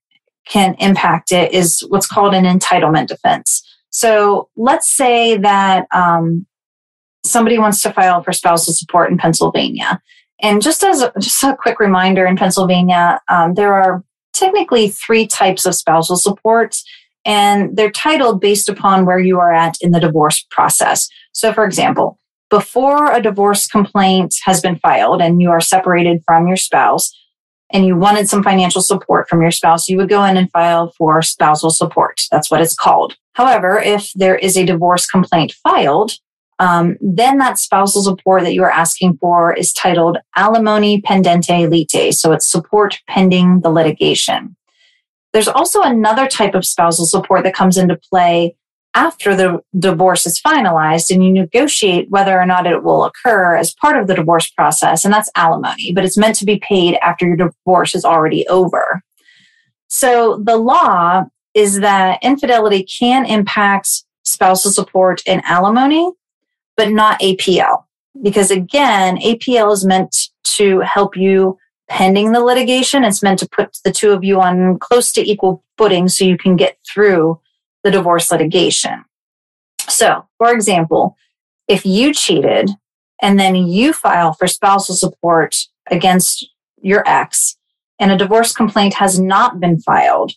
can 0.49 0.75
impact 0.79 1.31
it 1.31 1.53
is 1.53 1.85
what's 1.89 2.07
called 2.07 2.35
an 2.35 2.45
entitlement 2.45 3.09
defense. 3.09 3.63
So, 3.91 4.49
let's 4.57 4.95
say 4.95 5.37
that 5.37 5.87
um, 5.93 6.47
somebody 7.27 7.59
wants 7.59 7.83
to 7.83 7.93
file 7.93 8.23
for 8.23 8.33
spousal 8.33 8.73
support 8.73 9.11
in 9.11 9.19
Pennsylvania. 9.19 10.01
And 10.41 10.63
just 10.63 10.83
as 10.85 11.03
a, 11.03 11.13
just 11.19 11.43
a 11.43 11.57
quick 11.57 11.81
reminder, 11.81 12.27
in 12.27 12.37
Pennsylvania, 12.37 13.21
um, 13.29 13.55
there 13.55 13.75
are 13.75 14.05
technically 14.33 14.89
three 14.89 15.27
types 15.27 15.65
of 15.65 15.75
spousal 15.75 16.17
support 16.17 16.77
and 17.25 17.77
they're 17.77 17.91
titled 17.91 18.41
based 18.41 18.69
upon 18.69 19.05
where 19.05 19.19
you 19.19 19.41
are 19.41 19.53
at 19.53 19.77
in 19.81 19.91
the 19.91 20.01
divorce 20.01 20.47
process. 20.51 21.09
So, 21.33 21.53
for 21.53 21.65
example, 21.65 22.19
before 22.51 23.13
a 23.13 23.21
divorce 23.21 23.67
complaint 23.67 24.35
has 24.45 24.61
been 24.61 24.79
filed 24.79 25.21
and 25.21 25.43
you 25.43 25.51
are 25.51 25.61
separated 25.61 26.23
from 26.25 26.47
your 26.47 26.57
spouse 26.57 27.11
and 27.73 27.85
you 27.85 27.97
wanted 27.97 28.29
some 28.29 28.45
financial 28.45 28.81
support 28.81 29.29
from 29.29 29.43
your 29.43 29.51
spouse, 29.51 29.89
you 29.89 29.97
would 29.97 30.09
go 30.09 30.25
in 30.25 30.37
and 30.37 30.51
file 30.53 30.93
for 30.97 31.21
spousal 31.23 31.71
support. 31.71 32.21
That's 32.31 32.51
what 32.51 32.61
it's 32.61 32.77
called. 32.77 33.17
However, 33.33 33.79
if 33.79 34.13
there 34.15 34.37
is 34.37 34.57
a 34.57 34.65
divorce 34.65 35.07
complaint 35.07 35.53
filed, 35.65 36.13
um, 36.59 36.97
then 37.01 37.39
that 37.39 37.59
spousal 37.59 38.03
support 38.03 38.43
that 38.43 38.55
you 38.55 38.63
are 38.63 38.71
asking 38.71 39.19
for 39.19 39.53
is 39.53 39.73
titled 39.73 40.19
alimony 40.37 41.03
pendente 41.03 41.71
lite. 41.71 42.15
So 42.15 42.33
it's 42.33 42.51
support 42.51 42.99
pending 43.09 43.61
the 43.61 43.71
litigation. 43.71 44.57
There's 45.33 45.49
also 45.49 45.83
another 45.83 46.27
type 46.27 46.55
of 46.55 46.65
spousal 46.65 47.05
support 47.05 47.45
that 47.45 47.55
comes 47.55 47.77
into 47.77 47.99
play 48.11 48.57
after 48.95 49.37
the 49.37 49.61
divorce 49.79 50.25
is 50.25 50.41
finalized 50.41 51.11
and 51.11 51.23
you 51.23 51.31
negotiate 51.31 52.09
whether 52.09 52.41
or 52.41 52.47
not 52.47 52.67
it 52.67 52.83
will 52.83 53.05
occur 53.05 53.55
as 53.55 53.75
part 53.75 54.01
of 54.01 54.07
the 54.07 54.15
divorce 54.15 54.49
process, 54.51 55.05
and 55.05 55.13
that's 55.13 55.31
alimony, 55.37 55.93
but 55.93 56.07
it's 56.07 56.17
meant 56.17 56.37
to 56.37 56.47
be 56.47 56.59
paid 56.61 56.97
after 57.03 57.27
your 57.27 57.37
divorce 57.37 57.95
is 57.95 58.07
already 58.07 58.49
over. 58.49 59.03
So 59.89 60.43
the 60.43 60.57
law 60.57 61.25
is 61.53 61.81
that 61.81 62.19
infidelity 62.23 62.85
can 62.85 63.27
impact 63.27 64.05
spousal 64.25 64.71
support 64.71 65.23
and 65.27 65.43
alimony, 65.45 66.11
but 66.77 66.91
not 66.91 67.21
APL. 67.21 67.85
Because 68.23 68.51
again, 68.51 69.17
APL 69.19 69.73
is 69.73 69.85
meant 69.85 70.15
to 70.45 70.81
help 70.81 71.17
you 71.17 71.59
pending 71.89 72.33
the 72.33 72.41
litigation. 72.41 73.05
It's 73.05 73.23
meant 73.23 73.39
to 73.41 73.49
put 73.49 73.79
the 73.85 73.93
two 73.93 74.13
of 74.13 74.25
you 74.25 74.41
on 74.41 74.79
close 74.79 75.13
to 75.13 75.29
equal 75.29 75.63
footing 75.79 76.09
so 76.09 76.25
you 76.25 76.39
can 76.39 76.57
get 76.57 76.79
through 76.87 77.41
the 77.85 77.91
divorce 77.91 78.31
litigation. 78.31 79.05
So, 79.89 80.27
for 80.39 80.53
example, 80.53 81.17
if 81.69 81.87
you 81.87 82.13
cheated 82.13 82.71
and 83.23 83.39
then 83.39 83.55
you 83.55 83.93
file 83.93 84.33
for 84.33 84.47
spousal 84.47 84.97
support 84.97 85.57
against 85.91 86.47
your 86.83 87.03
ex 87.07 87.57
and 87.99 88.11
a 88.11 88.17
divorce 88.17 88.53
complaint 88.53 88.95
has 88.95 89.21
not 89.21 89.61
been 89.61 89.81
filed, 89.81 90.33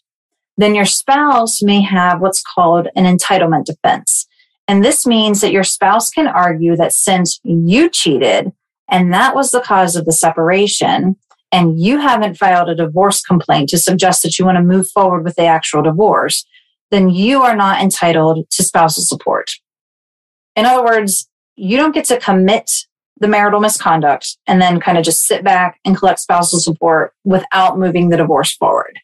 then 0.58 0.76
your 0.76 0.86
spouse 0.86 1.62
may 1.62 1.82
have 1.82 2.22
what's 2.22 2.44
called 2.44 2.88
an 2.96 3.06
entitlement 3.06 3.66
defense. 3.66 4.28
And 4.70 4.86
this 4.86 5.08
means 5.08 5.42
that 5.42 5.52
your 5.52 5.64
spouse 5.64 6.12
can 6.12 6.28
argue 6.28 6.76
that 6.78 6.94
since 6.94 7.40
you 7.44 7.90
cheated 7.90 8.54
and 8.88 9.12
that 9.14 9.36
was 9.36 9.52
the 9.52 9.62
cause 9.62 9.96
of 9.96 10.06
the 10.06 10.12
separation, 10.12 11.16
and 11.52 11.80
you 11.80 12.00
haven't 12.00 12.38
filed 12.38 12.70
a 12.70 12.76
divorce 12.76 13.22
complaint 13.22 13.70
to 13.70 13.78
suggest 13.78 14.24
that 14.24 14.38
you 14.38 14.46
want 14.46 14.58
to 14.58 14.64
move 14.64 14.90
forward 14.90 15.24
with 15.24 15.36
the 15.36 15.46
actual 15.46 15.82
divorce, 15.82 16.46
then 16.92 17.10
you 17.10 17.42
are 17.42 17.56
not 17.56 17.82
entitled 17.82 18.48
to 18.50 18.64
spousal 18.64 19.04
support. 19.04 19.52
In 20.56 20.66
other 20.66 20.84
words, 20.84 21.28
you 21.56 21.78
don't 21.78 21.94
get 21.94 22.06
to 22.06 22.20
commit 22.20 22.72
the 23.20 23.28
marital 23.28 23.60
misconduct 23.60 24.38
and 24.48 24.62
then 24.62 24.80
kind 24.80 24.98
of 24.98 25.04
just 25.04 25.26
sit 25.26 25.44
back 25.44 25.80
and 25.86 25.98
collect 25.98 26.20
spousal 26.20 26.60
support 26.60 27.14
without 27.24 27.78
moving 27.78 28.10
the 28.10 28.18
divorce 28.18 28.56
forward. 28.56 29.00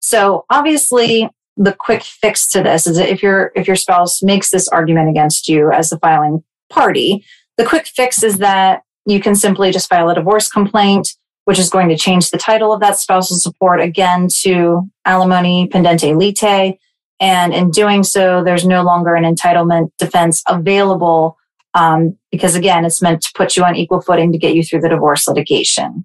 So 0.00 0.44
obviously 0.50 1.28
the 1.56 1.72
quick 1.72 2.02
fix 2.02 2.46
to 2.48 2.62
this 2.62 2.86
is 2.86 2.96
that 2.96 3.08
if 3.08 3.22
your 3.22 3.52
if 3.54 3.66
your 3.66 3.76
spouse 3.76 4.22
makes 4.22 4.50
this 4.50 4.68
argument 4.68 5.08
against 5.08 5.48
you 5.48 5.72
as 5.72 5.90
the 5.90 5.98
filing 5.98 6.42
party, 6.70 7.24
the 7.56 7.64
quick 7.64 7.86
fix 7.86 8.22
is 8.22 8.38
that 8.38 8.82
you 9.06 9.20
can 9.20 9.34
simply 9.34 9.70
just 9.70 9.88
file 9.88 10.10
a 10.10 10.14
divorce 10.14 10.48
complaint 10.48 11.08
which 11.46 11.60
is 11.60 11.70
going 11.70 11.88
to 11.88 11.96
change 11.96 12.30
the 12.30 12.38
title 12.38 12.72
of 12.72 12.80
that 12.80 12.98
spousal 12.98 13.36
support 13.36 13.80
again 13.80 14.26
to 14.28 14.82
alimony 15.04 15.68
pendente 15.68 16.12
lite. 16.18 16.78
And 17.20 17.54
in 17.54 17.70
doing 17.70 18.02
so, 18.02 18.42
there's 18.42 18.66
no 18.66 18.82
longer 18.82 19.14
an 19.14 19.22
entitlement 19.22 19.90
defense 19.96 20.42
available 20.48 21.38
um, 21.72 22.18
because, 22.32 22.56
again, 22.56 22.84
it's 22.84 23.00
meant 23.00 23.22
to 23.22 23.32
put 23.34 23.56
you 23.56 23.62
on 23.62 23.76
equal 23.76 24.00
footing 24.00 24.32
to 24.32 24.38
get 24.38 24.56
you 24.56 24.64
through 24.64 24.80
the 24.80 24.88
divorce 24.88 25.28
litigation. 25.28 26.04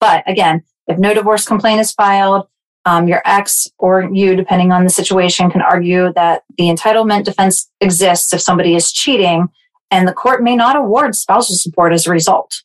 But 0.00 0.24
again, 0.26 0.62
if 0.86 0.98
no 0.98 1.12
divorce 1.12 1.46
complaint 1.46 1.80
is 1.80 1.92
filed, 1.92 2.48
um, 2.88 3.06
your 3.06 3.20
ex 3.26 3.68
or 3.78 4.08
you, 4.14 4.34
depending 4.34 4.72
on 4.72 4.84
the 4.84 4.90
situation, 4.90 5.50
can 5.50 5.60
argue 5.60 6.10
that 6.14 6.44
the 6.56 6.64
entitlement 6.64 7.24
defense 7.24 7.70
exists 7.82 8.32
if 8.32 8.40
somebody 8.40 8.74
is 8.74 8.90
cheating, 8.90 9.48
and 9.90 10.08
the 10.08 10.12
court 10.12 10.42
may 10.42 10.56
not 10.56 10.74
award 10.74 11.14
spousal 11.14 11.54
support 11.54 11.92
as 11.92 12.06
a 12.06 12.10
result. 12.10 12.62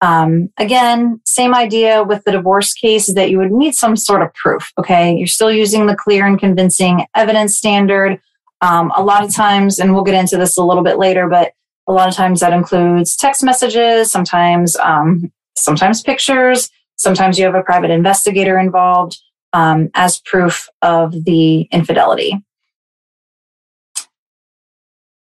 Um, 0.00 0.48
again, 0.58 1.20
same 1.24 1.54
idea 1.54 2.02
with 2.02 2.24
the 2.24 2.32
divorce 2.32 2.74
case 2.74 3.08
is 3.08 3.14
that 3.14 3.30
you 3.30 3.38
would 3.38 3.52
need 3.52 3.76
some 3.76 3.94
sort 3.94 4.22
of 4.22 4.34
proof. 4.34 4.72
Okay. 4.80 5.14
You're 5.14 5.28
still 5.28 5.52
using 5.52 5.86
the 5.86 5.94
clear 5.94 6.26
and 6.26 6.40
convincing 6.40 7.06
evidence 7.14 7.56
standard. 7.56 8.20
Um, 8.62 8.92
a 8.96 9.02
lot 9.02 9.24
of 9.24 9.32
times, 9.32 9.78
and 9.78 9.94
we'll 9.94 10.02
get 10.02 10.16
into 10.16 10.36
this 10.36 10.56
a 10.56 10.64
little 10.64 10.82
bit 10.82 10.98
later, 10.98 11.28
but 11.28 11.52
a 11.86 11.92
lot 11.92 12.08
of 12.08 12.16
times 12.16 12.40
that 12.40 12.52
includes 12.52 13.14
text 13.14 13.44
messages, 13.44 14.10
sometimes, 14.10 14.74
um, 14.76 15.30
sometimes 15.56 16.02
pictures, 16.02 16.68
sometimes 16.96 17.38
you 17.38 17.44
have 17.44 17.54
a 17.54 17.62
private 17.62 17.90
investigator 17.90 18.58
involved 18.58 19.20
um, 19.52 19.90
as 19.94 20.20
proof 20.20 20.68
of 20.82 21.24
the 21.24 21.62
infidelity. 21.72 22.42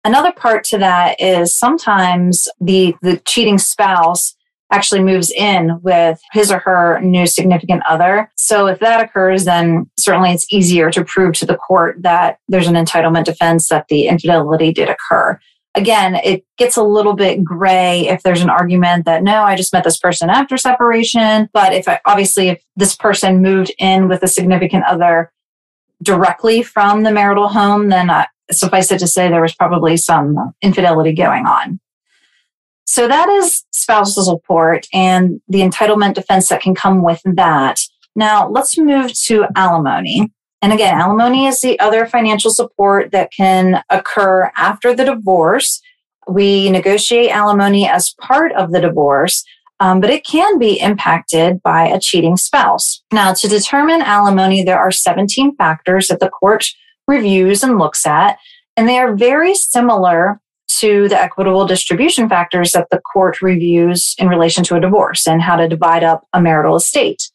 Another 0.05 0.33
part 0.33 0.65
to 0.65 0.77
that 0.79 1.19
is 1.21 1.57
sometimes 1.57 2.47
the, 2.59 2.93
the 3.01 3.17
cheating 3.25 3.57
spouse 3.57 4.35
actually 4.73 5.03
moves 5.03 5.31
in 5.31 5.79
with 5.81 6.19
his 6.31 6.51
or 6.51 6.57
her 6.59 6.99
new 7.01 7.27
significant 7.27 7.83
other. 7.87 8.29
So 8.35 8.65
if 8.67 8.79
that 8.79 9.03
occurs, 9.03 9.45
then 9.45 9.89
certainly 9.97 10.31
it's 10.31 10.51
easier 10.51 10.89
to 10.91 11.05
prove 11.05 11.33
to 11.35 11.45
the 11.45 11.55
court 11.55 12.01
that 12.01 12.39
there's 12.47 12.67
an 12.67 12.73
entitlement 12.73 13.25
defense 13.25 13.69
that 13.69 13.87
the 13.87 14.07
infidelity 14.07 14.73
did 14.73 14.89
occur. 14.89 15.39
Again, 15.75 16.15
it 16.15 16.45
gets 16.57 16.77
a 16.77 16.83
little 16.83 17.13
bit 17.13 17.43
gray 17.43 18.07
if 18.07 18.21
there's 18.21 18.41
an 18.41 18.49
argument 18.49 19.05
that 19.05 19.23
no, 19.23 19.41
I 19.43 19.55
just 19.55 19.73
met 19.73 19.83
this 19.83 19.97
person 19.97 20.29
after 20.29 20.55
separation. 20.55 21.49
But 21.51 21.73
if 21.73 21.87
I, 21.87 21.99
obviously, 22.05 22.49
if 22.49 22.63
this 22.75 22.95
person 22.95 23.41
moved 23.41 23.71
in 23.79 24.07
with 24.07 24.21
a 24.21 24.27
significant 24.27 24.83
other 24.85 25.31
directly 26.03 26.61
from 26.61 27.03
the 27.03 27.11
marital 27.11 27.47
home, 27.47 27.89
then 27.89 28.09
uh, 28.09 28.25
suffice 28.51 28.91
it 28.91 28.99
to 28.99 29.07
say 29.07 29.29
there 29.29 29.41
was 29.41 29.55
probably 29.55 29.97
some 29.97 30.53
infidelity 30.61 31.13
going 31.13 31.45
on. 31.47 31.79
So 32.85 33.07
that 33.07 33.29
is 33.29 33.63
spousal 33.71 34.23
support 34.23 34.87
and 34.93 35.41
the 35.47 35.61
entitlement 35.61 36.13
defense 36.13 36.49
that 36.49 36.61
can 36.61 36.75
come 36.75 37.01
with 37.01 37.21
that. 37.23 37.79
Now 38.15 38.47
let's 38.47 38.77
move 38.77 39.13
to 39.23 39.47
alimony. 39.55 40.31
And 40.63 40.71
again, 40.71 40.97
alimony 40.97 41.45
is 41.45 41.59
the 41.59 41.77
other 41.79 42.05
financial 42.05 42.49
support 42.49 43.11
that 43.11 43.33
can 43.35 43.83
occur 43.89 44.49
after 44.55 44.95
the 44.95 45.03
divorce. 45.03 45.81
We 46.27 46.71
negotiate 46.71 47.31
alimony 47.31 47.85
as 47.87 48.15
part 48.21 48.53
of 48.53 48.71
the 48.71 48.79
divorce. 48.79 49.43
um, 49.79 49.99
but 49.99 50.09
it 50.09 50.25
can 50.25 50.57
be 50.59 50.79
impacted 50.79 51.61
by 51.61 51.87
a 51.87 51.99
cheating 51.99 52.37
spouse. 52.37 53.03
Now, 53.11 53.33
to 53.33 53.47
determine 53.49 54.01
alimony, 54.01 54.63
there 54.63 54.79
are 54.79 54.91
17 54.91 55.57
factors 55.57 56.07
that 56.07 56.21
the 56.21 56.29
court 56.29 56.67
reviews 57.05 57.63
and 57.63 57.77
looks 57.77 58.05
at, 58.05 58.37
and 58.77 58.87
they 58.87 58.97
are 58.97 59.13
very 59.13 59.53
similar 59.53 60.39
to 60.79 61.09
the 61.09 61.19
equitable 61.19 61.67
distribution 61.67 62.29
factors 62.29 62.71
that 62.71 62.87
the 62.91 63.01
court 63.01 63.41
reviews 63.41 64.15
in 64.17 64.29
relation 64.29 64.63
to 64.63 64.75
a 64.75 64.79
divorce 64.79 65.27
and 65.27 65.41
how 65.41 65.57
to 65.57 65.67
divide 65.67 66.03
up 66.03 66.25
a 66.31 66.41
marital 66.41 66.77
estate. 66.77 67.29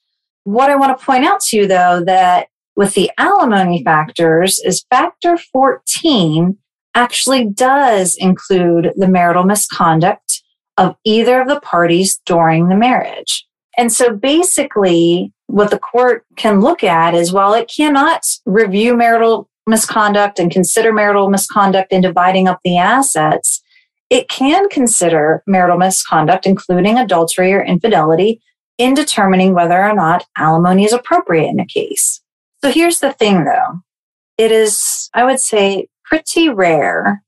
What 0.44 0.70
I 0.70 0.76
want 0.76 0.98
to 0.98 1.04
point 1.04 1.26
out 1.26 1.40
to 1.42 1.56
you, 1.58 1.66
though, 1.66 2.02
that 2.06 2.48
with 2.78 2.94
the 2.94 3.10
alimony 3.18 3.82
factors 3.82 4.60
is 4.60 4.86
factor 4.88 5.36
14 5.36 6.56
actually 6.94 7.44
does 7.44 8.16
include 8.16 8.92
the 8.94 9.08
marital 9.08 9.42
misconduct 9.42 10.44
of 10.76 10.94
either 11.04 11.40
of 11.40 11.48
the 11.48 11.58
parties 11.58 12.20
during 12.24 12.68
the 12.68 12.76
marriage. 12.76 13.44
And 13.76 13.92
so 13.92 14.14
basically, 14.14 15.32
what 15.48 15.72
the 15.72 15.78
court 15.80 16.24
can 16.36 16.60
look 16.60 16.84
at 16.84 17.14
is 17.14 17.32
while 17.32 17.52
it 17.52 17.68
cannot 17.68 18.24
review 18.46 18.96
marital 18.96 19.50
misconduct 19.66 20.38
and 20.38 20.48
consider 20.48 20.92
marital 20.92 21.30
misconduct 21.30 21.92
in 21.92 22.00
dividing 22.00 22.46
up 22.46 22.60
the 22.62 22.78
assets, 22.78 23.60
it 24.08 24.28
can 24.28 24.68
consider 24.68 25.42
marital 25.48 25.78
misconduct, 25.78 26.46
including 26.46 26.96
adultery 26.96 27.52
or 27.52 27.64
infidelity, 27.64 28.40
in 28.78 28.94
determining 28.94 29.52
whether 29.52 29.82
or 29.82 29.94
not 29.96 30.26
alimony 30.36 30.84
is 30.84 30.92
appropriate 30.92 31.48
in 31.48 31.58
a 31.58 31.66
case. 31.66 32.20
So 32.62 32.70
here's 32.70 33.00
the 33.00 33.12
thing 33.12 33.44
though. 33.44 33.80
It 34.36 34.52
is, 34.52 35.10
I 35.14 35.24
would 35.24 35.40
say, 35.40 35.88
pretty 36.04 36.48
rare 36.48 37.22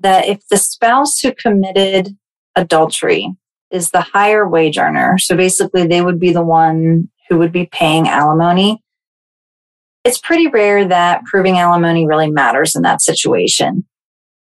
that 0.00 0.26
if 0.26 0.46
the 0.48 0.56
spouse 0.56 1.20
who 1.20 1.32
committed 1.32 2.16
adultery 2.56 3.28
is 3.70 3.90
the 3.90 4.00
higher 4.00 4.48
wage 4.48 4.78
earner, 4.78 5.18
so 5.18 5.36
basically 5.36 5.86
they 5.86 6.02
would 6.02 6.20
be 6.20 6.32
the 6.32 6.42
one 6.42 7.08
who 7.28 7.38
would 7.38 7.52
be 7.52 7.66
paying 7.66 8.08
alimony, 8.08 8.82
it's 10.04 10.18
pretty 10.18 10.48
rare 10.48 10.86
that 10.86 11.24
proving 11.24 11.58
alimony 11.58 12.06
really 12.06 12.30
matters 12.30 12.74
in 12.74 12.82
that 12.82 13.00
situation. 13.00 13.84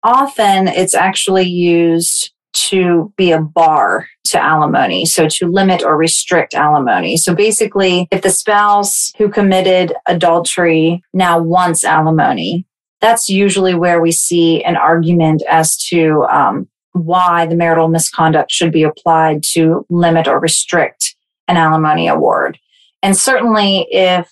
Often 0.02 0.68
it's 0.68 0.94
actually 0.94 1.46
used 1.46 2.32
to 2.68 3.12
be 3.16 3.32
a 3.32 3.40
bar 3.40 4.06
to 4.26 4.42
alimony, 4.42 5.06
so 5.06 5.28
to 5.28 5.46
limit 5.46 5.82
or 5.82 5.96
restrict 5.96 6.54
alimony. 6.54 7.16
So 7.16 7.34
basically, 7.34 8.08
if 8.10 8.22
the 8.22 8.30
spouse 8.30 9.12
who 9.16 9.28
committed 9.28 9.94
adultery 10.06 11.02
now 11.12 11.40
wants 11.40 11.84
alimony, 11.84 12.66
that's 13.00 13.28
usually 13.28 13.74
where 13.74 14.00
we 14.00 14.12
see 14.12 14.62
an 14.64 14.76
argument 14.76 15.42
as 15.48 15.76
to 15.88 16.24
um, 16.24 16.68
why 16.92 17.46
the 17.46 17.56
marital 17.56 17.88
misconduct 17.88 18.50
should 18.50 18.72
be 18.72 18.82
applied 18.82 19.42
to 19.52 19.86
limit 19.88 20.26
or 20.26 20.40
restrict 20.40 21.14
an 21.46 21.56
alimony 21.56 22.08
award. 22.08 22.58
And 23.02 23.16
certainly, 23.16 23.86
if 23.90 24.30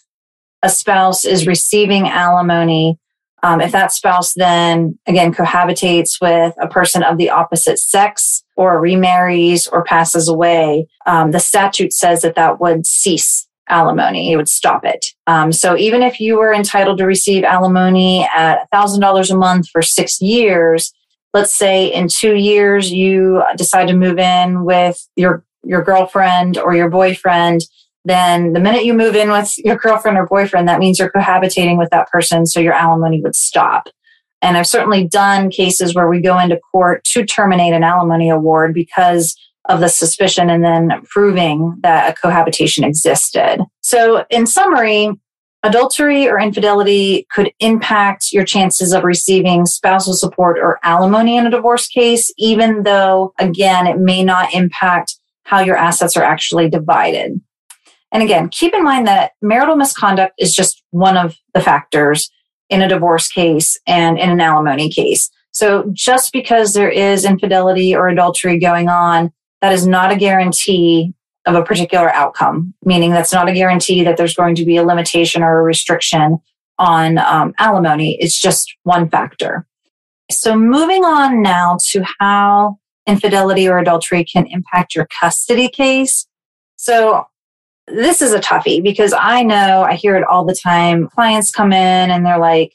a 0.63 0.69
spouse 0.69 1.25
is 1.25 1.47
receiving 1.47 2.09
alimony, 2.09 2.99
um, 3.43 3.61
if 3.61 3.73
that 3.73 3.93
spouse 3.93 4.35
then 4.35 4.99
again 5.07 5.33
cohabitates 5.33 6.21
with 6.21 6.55
a 6.61 6.69
person 6.69 7.03
of 7.03 7.19
the 7.19 7.31
opposite 7.31 7.79
sex 7.79 8.45
or 8.57 8.81
remarries 8.81 9.67
or 9.67 9.85
passes 9.85 10.29
away, 10.29 10.87
um, 11.07 11.31
the 11.31 11.41
statute 11.41 11.93
says 11.93 12.23
that 12.23 12.35
that 12.35 12.61
would 12.61 12.87
cease 12.87 13.47
alimony. 13.69 14.33
It 14.33 14.37
would 14.37 14.49
stop 14.49 14.85
it. 14.85 15.07
Um, 15.27 15.53
so 15.53 15.77
even 15.77 16.03
if 16.03 16.21
you 16.21 16.39
were 16.39 16.53
entitled 16.53 16.99
to 16.99 17.05
receive 17.05 17.45
alimony 17.45 18.29
at 18.35 18.71
$1,000 18.73 19.31
a 19.31 19.37
month 19.37 19.69
for 19.69 19.83
six 19.83 20.21
years, 20.21 20.93
let's 21.35 21.55
say 21.55 21.93
in 21.93 22.09
two 22.09 22.35
years 22.35 22.91
you 22.91 23.43
decide 23.57 23.89
to 23.89 23.95
move 23.95 24.19
in 24.19 24.65
with 24.65 25.07
your 25.17 25.45
your 25.63 25.83
girlfriend 25.83 26.57
or 26.59 26.77
your 26.77 26.89
boyfriend 26.89 27.61
then 28.07 28.53
the 28.53 28.61
minute 28.61 28.85
you 28.85 28.95
move 28.95 29.17
in 29.17 29.31
with 29.31 29.59
your 29.59 29.77
girlfriend 29.77 30.17
or 30.17 30.27
boyfriend, 30.27 30.69
that 30.69 30.79
means 30.79 30.99
you're 30.99 31.11
cohabitating 31.11 31.77
with 31.77 31.91
that 31.91 32.09
person. 32.09 32.47
So 32.47 32.61
your 32.61 32.73
alimony 32.73 33.21
would 33.21 33.35
stop. 33.35 33.89
And 34.43 34.57
I've 34.57 34.67
certainly 34.67 35.09
done 35.09 35.51
cases 35.51 35.95
where 35.95 36.09
we 36.09 36.21
go 36.21 36.39
into 36.39 36.61
court 36.73 37.03
to 37.13 37.27
terminate 37.27 37.73
an 37.73 37.83
alimony 37.83 38.31
award 38.31 38.75
because 38.75 39.37
of 39.69 39.81
the 39.81 39.89
suspicion 39.89 40.49
and 40.49 40.63
then 40.65 41.03
proving 41.07 41.77
that 41.81 42.11
a 42.11 42.15
cohabitation 42.15 42.85
existed. 42.85 43.59
So 43.81 44.25
in 44.31 44.47
summary, 44.47 45.11
adultery 45.65 46.29
or 46.29 46.39
infidelity 46.39 47.27
could 47.35 47.51
impact 47.59 48.33
your 48.33 48.45
chances 48.45 48.93
of 48.93 49.03
receiving 49.03 49.67
spousal 49.67 50.15
support 50.15 50.59
or 50.61 50.79
alimony 50.85 51.37
in 51.37 51.47
a 51.47 51.51
divorce 51.51 51.89
case, 51.89 52.33
even 52.39 52.85
though 52.85 53.33
again, 53.41 53.89
it 53.89 53.99
may 53.99 54.23
not 54.23 54.55
impact 54.55 55.17
how 55.43 55.59
your 55.61 55.77
assets 55.77 56.17
are 56.17 56.23
actually 56.23 56.71
divided. 56.71 57.41
And 58.17 58.23
again, 58.23 58.49
keep 58.49 58.73
in 58.73 58.83
mind 58.83 59.07
that 59.07 59.33
marital 59.43 59.77
misconduct 59.77 60.33
is 60.39 60.55
just 60.55 60.83
one 60.91 61.19
of 61.19 61.37
the 61.53 61.61
factors 61.61 62.31
in 62.71 62.81
a 62.81 62.89
divorce 62.89 63.29
case 63.29 63.79
and 63.87 64.19
in 64.19 64.31
an 64.31 64.41
alimony 64.41 64.89
case. 64.89 65.31
So 65.51 65.91
just 65.93 66.33
because 66.33 66.73
there 66.73 66.89
is 66.89 67.27
infidelity 67.27 67.95
or 67.95 68.09
adultery 68.09 68.59
going 68.59 68.89
on, 68.89 69.35
that 69.61 69.75
is 69.75 69.87
not 69.87 70.13
a 70.13 70.17
guarantee 70.17 71.13
of 71.45 71.57
a 71.57 71.63
particular 71.63 72.09
outcome, 72.15 72.73
meaning 72.83 73.11
that's 73.11 73.35
not 73.35 73.51
a 73.51 73.53
guarantee 73.53 74.03
that 74.05 74.17
there's 74.17 74.35
going 74.35 74.55
to 74.55 74.65
be 74.65 74.79
a 74.79 74.83
limitation 74.83 75.43
or 75.43 75.61
a 75.61 75.63
restriction 75.63 76.39
on 76.79 77.19
um, 77.19 77.53
alimony. 77.59 78.17
It's 78.19 78.41
just 78.41 78.77
one 78.85 79.11
factor. 79.11 79.67
So 80.31 80.57
moving 80.57 81.05
on 81.05 81.43
now 81.43 81.77
to 81.91 82.03
how 82.19 82.79
infidelity 83.07 83.69
or 83.69 83.77
adultery 83.77 84.25
can 84.25 84.47
impact 84.47 84.95
your 84.95 85.07
custody 85.21 85.69
case. 85.69 86.27
So 86.77 87.27
this 87.89 88.21
is 88.21 88.33
a 88.33 88.41
toughie 88.41 88.83
because 88.83 89.15
I 89.17 89.43
know 89.43 89.83
I 89.83 89.95
hear 89.95 90.17
it 90.17 90.25
all 90.25 90.45
the 90.45 90.55
time. 90.55 91.09
Clients 91.09 91.51
come 91.51 91.73
in 91.73 92.11
and 92.11 92.25
they're 92.25 92.39
like, 92.39 92.75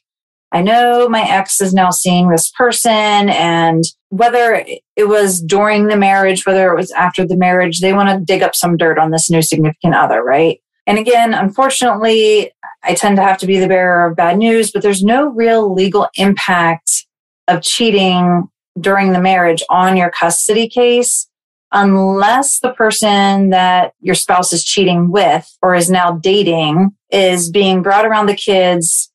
I 0.52 0.62
know 0.62 1.08
my 1.08 1.22
ex 1.22 1.62
is 1.62 1.74
now 1.74 1.92
seeing 1.92 2.30
this 2.30 2.52
person 2.52 3.30
and 3.30 3.84
whether 4.10 4.66
it 4.98 5.08
was 5.08 5.42
during 5.42 5.88
the 5.88 5.96
marriage, 5.96 6.46
whether 6.46 6.70
it 6.72 6.76
was 6.76 6.92
after 6.92 7.26
the 7.26 7.38
marriage, 7.38 7.80
they 7.80 7.94
want 7.94 8.10
to 8.10 8.26
dig 8.26 8.42
up 8.42 8.56
some 8.56 8.76
dirt 8.76 9.00
on 9.00 9.12
this 9.12 9.30
new 9.30 9.42
significant 9.42 9.96
other, 9.96 10.22
right? 10.22 10.62
And 10.88 10.98
again, 10.98 11.34
unfortunately, 11.34 12.52
I 12.84 12.96
tend 12.96 13.16
to 13.18 13.24
have 13.24 13.38
to 13.40 13.48
be 13.48 13.60
the 13.60 13.68
bearer 13.68 14.08
of 14.08 14.18
bad 14.18 14.38
news, 14.38 14.72
but 14.72 14.82
there's 14.82 15.04
no 15.04 15.30
real 15.30 15.74
legal 15.74 16.10
impact 16.16 17.06
of 17.48 17.62
cheating 17.62 18.50
during 18.80 19.14
the 19.14 19.22
marriage 19.22 19.64
on 19.70 19.96
your 19.96 20.10
custody 20.10 20.68
case 20.68 21.28
unless 21.72 22.60
the 22.60 22.74
person 22.74 23.50
that 23.50 23.94
your 24.02 24.16
spouse 24.16 24.52
is 24.52 24.64
cheating 24.64 25.12
with 25.12 25.50
or 25.62 25.74
is 25.74 25.90
now 25.90 26.12
dating 26.12 26.92
is 27.12 27.50
being 27.50 27.82
brought 27.82 28.06
around 28.06 28.26
the 28.26 28.36
kids 28.36 29.12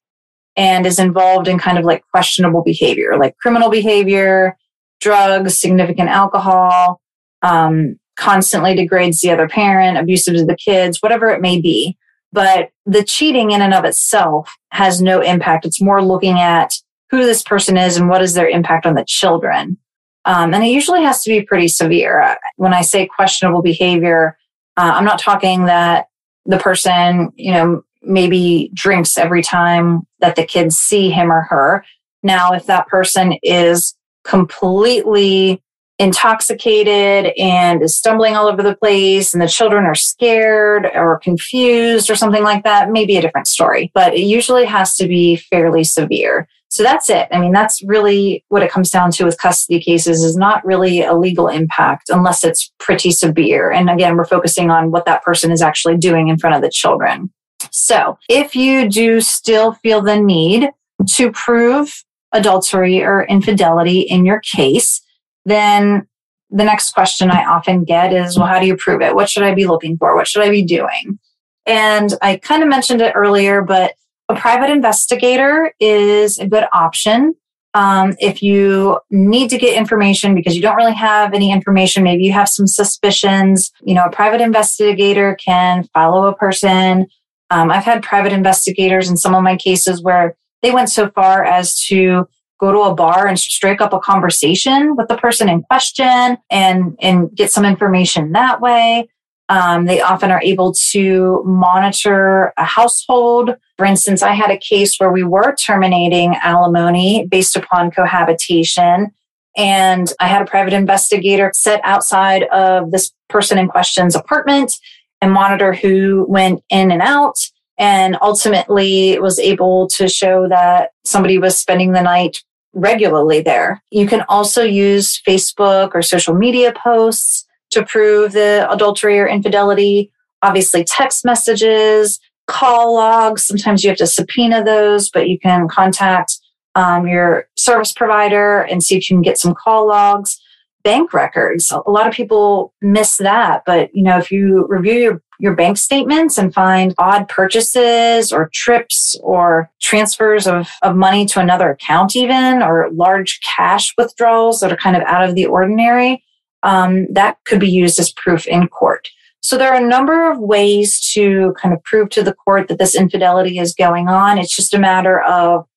and 0.57 0.87
is 0.87 0.99
involved 0.99 1.49
in 1.49 1.59
kind 1.59 1.79
of 1.79 1.85
like 1.85 2.03
questionable 2.11 2.62
behavior, 2.62 3.19
like 3.19 3.37
criminal 3.37 3.69
behavior, 3.69 4.57
drugs, 5.01 5.61
significant 5.61 6.09
alcohol, 6.09 7.01
um, 7.42 7.99
constantly 8.16 8.75
degrades 8.75 9.21
the 9.21 9.31
other 9.31 9.49
parent, 9.49 9.99
abusive 9.99 10.35
to 10.35 10.45
the 10.45 10.57
kids, 10.57 11.03
whatever 11.03 11.29
it 11.29 11.42
may 11.42 11.61
be. 11.61 11.97
But 12.33 12.71
the 12.87 13.05
cheating 13.05 13.51
in 13.51 13.61
and 13.61 13.75
of 13.75 13.85
itself 13.85 14.51
has 14.71 15.03
no 15.03 15.21
impact. 15.21 15.66
It's 15.66 15.83
more 15.83 16.03
looking 16.03 16.38
at 16.38 16.75
who 17.11 17.25
this 17.25 17.42
person 17.42 17.77
is 17.77 17.97
and 17.97 18.09
what 18.09 18.23
is 18.23 18.35
their 18.35 18.49
impact 18.49 18.87
on 18.87 18.95
the 18.95 19.05
children. 19.07 19.79
Um, 20.27 20.53
and 20.53 20.62
it 20.62 20.69
usually 20.69 21.03
has 21.03 21.23
to 21.23 21.31
be 21.31 21.43
pretty 21.43 21.69
severe. 21.69 22.21
Uh, 22.21 22.35
when 22.57 22.75
I 22.75 22.83
say 22.83 23.07
questionable 23.07 23.62
behavior, 23.62 24.37
uh, 24.77 24.93
I'm 24.95 25.05
not 25.05 25.21
talking 25.21 25.67
that 25.67 26.09
the 26.45 26.59
person, 26.59 27.33
you 27.37 27.53
know, 27.53 27.83
maybe 28.03 28.71
drinks 28.75 29.17
every 29.17 29.43
time 29.43 30.07
that 30.21 30.37
the 30.37 30.45
kids 30.45 30.77
see 30.77 31.11
him 31.11 31.33
or 31.33 31.43
her. 31.43 31.85
Now, 32.23 32.53
if 32.53 32.67
that 32.67 32.89
person 32.89 33.35
is 33.43 33.95
completely 34.25 35.62
intoxicated 35.99 37.33
and 37.39 37.83
is 37.83 37.97
stumbling 37.97 38.35
all 38.35 38.49
over 38.49 38.62
the 38.62 38.77
place 38.77 39.33
and 39.33 39.43
the 39.43 39.49
children 39.49 39.85
are 39.85 39.95
scared 39.95 40.87
or 40.95 41.19
confused 41.21 42.11
or 42.11 42.17
something 42.17 42.43
like 42.43 42.65
that, 42.65 42.91
maybe 42.91 43.17
a 43.17 43.23
different 43.23 43.47
story. 43.47 43.91
But 43.95 44.15
it 44.15 44.23
usually 44.23 44.67
has 44.67 44.97
to 44.97 45.07
be 45.07 45.37
fairly 45.37 45.85
severe. 45.85 46.49
So 46.77 46.83
that's 46.83 47.09
it. 47.09 47.27
I 47.33 47.41
mean, 47.41 47.53
that's 47.53 47.83
really 47.85 48.45
what 48.49 48.62
it 48.62 48.71
comes 48.71 48.91
down 48.91 49.11
to 49.12 49.25
with 49.25 49.39
custody 49.39 49.81
cases 49.81 50.23
is 50.23 50.37
not 50.37 50.62
really 50.62 51.03
a 51.03 51.15
legal 51.15 51.49
impact 51.49 52.11
unless 52.11 52.45
it's 52.45 52.71
pretty 52.79 53.12
severe. 53.12 53.71
And 53.71 53.89
again, 53.89 54.15
we're 54.15 54.27
focusing 54.27 54.71
on 54.71 54.91
what 54.91 55.07
that 55.07 55.25
person 55.25 55.51
is 55.51 55.62
actually 55.62 55.97
doing 55.97 56.29
in 56.29 56.37
front 56.37 56.55
of 56.55 56.61
the 56.61 56.69
children. 56.69 57.33
So 57.71 58.19
if 58.29 58.55
you 58.55 58.91
do 58.91 59.23
still 59.23 59.73
feel 59.73 60.03
the 60.03 60.21
need 60.21 60.69
to 61.12 61.33
prove 61.33 62.05
adultery 62.33 63.03
or 63.03 63.25
infidelity 63.25 64.01
in 64.01 64.27
your 64.27 64.41
case, 64.41 65.01
then 65.47 66.07
the 66.51 66.65
next 66.65 66.93
question 66.93 67.31
I 67.31 67.47
often 67.47 67.85
get 67.85 68.12
is, 68.12 68.37
well, 68.37 68.49
how 68.49 68.61
do 68.61 68.67
you 68.67 68.77
prove 68.77 69.01
it? 69.01 69.15
What 69.15 69.31
should 69.31 69.45
I 69.45 69.55
be 69.55 69.67
looking 69.67 69.97
for? 69.97 70.15
What 70.15 70.29
should 70.29 70.43
I 70.43 70.51
be 70.51 70.62
doing? 70.62 71.19
And 71.65 72.12
I 72.21 72.37
kind 72.37 72.62
of 72.62 72.69
mentioned 72.69 73.01
it 73.01 73.15
earlier, 73.17 73.62
but 73.62 73.95
a 74.29 74.35
private 74.35 74.71
investigator 74.71 75.73
is 75.81 76.39
a 76.39 76.47
good 76.47 76.65
option. 76.73 77.35
Um, 77.75 78.15
if 78.21 78.43
you 78.43 78.99
need 79.11 79.51
to 79.51 79.59
get 79.59 79.77
information 79.77 80.35
because 80.35 80.57
you 80.57 80.62
don't 80.62 80.77
really 80.77 80.95
have 80.95 81.35
any 81.35 81.53
information, 81.53 82.03
maybe 82.03 82.25
you 82.25 82.33
have 82.33 82.49
some 82.49 82.67
suspicions, 82.67 83.71
you 83.85 83.95
know, 83.95 84.05
a 84.05 84.11
private 84.11 84.41
investigator 84.41 85.37
can 85.45 85.85
follow 85.93 86.27
a 86.27 86.35
person. 86.35 87.07
Um, 87.51 87.71
I've 87.71 87.85
had 87.85 88.03
private 88.03 88.33
investigators 88.33 89.11
in 89.11 89.17
some 89.17 89.35
of 89.35 89.43
my 89.43 89.57
cases 89.57 90.03
where 90.03 90.37
they 90.62 90.71
went 90.71 90.89
so 90.89 91.11
far 91.11 91.45
as 91.45 91.79
to 91.87 92.27
go 92.59 92.73
to 92.73 92.81
a 92.81 92.95
bar 92.95 93.27
and 93.27 93.39
strike 93.39 93.83
up 93.83 93.93
a 93.93 94.01
conversation 94.01 94.97
with 94.97 95.09
the 95.09 95.17
person 95.19 95.49
in 95.49 95.62
question 95.62 96.39
and, 96.51 96.97
and 97.01 97.35
get 97.37 97.53
some 97.53 97.67
information 97.67 98.33
that 98.33 98.61
way. 98.61 99.09
Um, 99.49 99.85
they 99.85 100.01
often 100.01 100.31
are 100.31 100.43
able 100.43 100.73
to 100.93 101.43
monitor 101.45 102.53
a 102.57 102.65
household. 102.65 103.55
For 103.77 103.85
instance, 103.85 104.23
I 104.23 104.33
had 104.33 104.51
a 104.51 104.59
case 104.59 104.97
where 104.99 105.12
we 105.12 105.23
were 105.23 105.55
terminating 105.55 106.35
alimony 106.37 107.27
based 107.27 107.57
upon 107.57 107.91
cohabitation. 107.91 109.12
And 109.57 110.12
I 110.21 110.29
had 110.29 110.43
a 110.43 110.47
private 110.47 110.73
investigator 110.73 111.51
sit 111.55 111.81
outside 111.85 112.45
of 112.45 112.91
this 112.91 113.12
person 113.29 113.59
in 113.59 113.69
question's 113.69 114.15
apartment 114.15 114.75
and 115.21 115.33
monitor 115.33 115.73
who 115.73 116.27
went 116.29 116.62
in 116.71 116.91
and 116.91 117.03
out. 117.03 117.39
And 117.79 118.17
ultimately 118.23 119.19
was 119.19 119.39
able 119.39 119.87
to 119.89 120.09
show 120.09 120.49
that 120.49 120.93
somebody 121.05 121.37
was 121.39 121.59
spending 121.59 121.93
the 121.93 122.01
night 122.01 122.39
regularly 122.73 123.43
there. 123.43 123.83
You 123.91 124.07
can 124.07 124.23
also 124.31 124.62
use 124.62 125.21
Facebook 125.29 125.91
or 125.93 126.01
social 126.01 126.35
media 126.35 126.73
posts 126.73 127.47
to 127.73 127.85
prove 127.85 128.33
the 128.33 128.67
adultery 128.71 129.19
or 129.19 129.27
infidelity. 129.27 130.11
Obviously, 130.41 130.85
text 130.85 131.25
messages, 131.25 132.19
call 132.47 132.95
logs. 132.95 133.45
Sometimes 133.45 133.83
you 133.83 133.91
have 133.91 133.99
to 133.99 134.07
subpoena 134.07 134.65
those, 134.65 135.11
but 135.11 135.29
you 135.29 135.39
can 135.39 135.69
contact 135.69 136.39
um, 136.75 137.07
your 137.07 137.49
service 137.57 137.93
provider 137.93 138.61
and 138.63 138.83
see 138.83 138.97
if 138.97 139.09
you 139.09 139.17
can 139.17 139.23
get 139.23 139.39
some 139.39 139.55
call 139.55 139.89
logs. 139.89 140.41
Bank 140.85 141.13
records. 141.13 141.73
A 141.73 141.91
lot 141.91 142.07
of 142.07 142.13
people 142.13 142.73
miss 142.81 143.17
that, 143.17 143.63
but 143.67 143.91
you 143.93 144.05
know, 144.05 144.19
if 144.19 144.31
you 144.31 144.67
review 144.69 144.95
your 144.95 145.23
your 145.39 145.55
bank 145.55 145.77
statements 145.77 146.39
and 146.39 146.55
find 146.55 146.95
odd 146.99 147.29
purchases 147.29 148.33
or 148.33 148.49
trips 148.55 149.19
or 149.23 149.71
transfers 149.81 150.47
of, 150.47 150.69
of 150.83 150.97
money 150.97 151.27
to 151.27 151.41
another 151.41 151.71
account, 151.71 152.17
even 152.17 152.63
or 152.63 152.89
large 152.93 153.41
cash 153.43 153.93
withdrawals 153.99 154.61
that 154.61 154.73
are 154.73 154.77
kind 154.77 154.97
of 154.97 155.03
out 155.03 155.29
of 155.29 155.35
the 155.35 155.47
ordinary, 155.47 156.25
um, 156.63 157.07
that 157.13 157.37
could 157.45 157.61
be 157.61 157.69
used 157.69 157.99
as 157.99 158.13
proof 158.13 158.47
in 158.47 158.67
court. 158.69 159.09
So 159.47 159.57
there 159.57 159.73
are 159.73 159.81
a 159.81 159.89
number 159.89 160.29
of 160.29 160.41
ways 160.41 160.99
to 161.13 161.55
kind 161.57 161.73
of 161.73 161.81
prove 161.85 162.09
to 162.11 162.25
the 162.25 162.35
court 162.35 162.67
that 162.67 162.81
this 162.81 162.97
infidelity 162.97 163.61
is 163.61 163.75
going 163.75 164.09
on. 164.09 164.39
It's 164.39 164.57
just 164.57 164.75
a 164.75 164.79
matter 164.81 165.23
of 165.23 165.69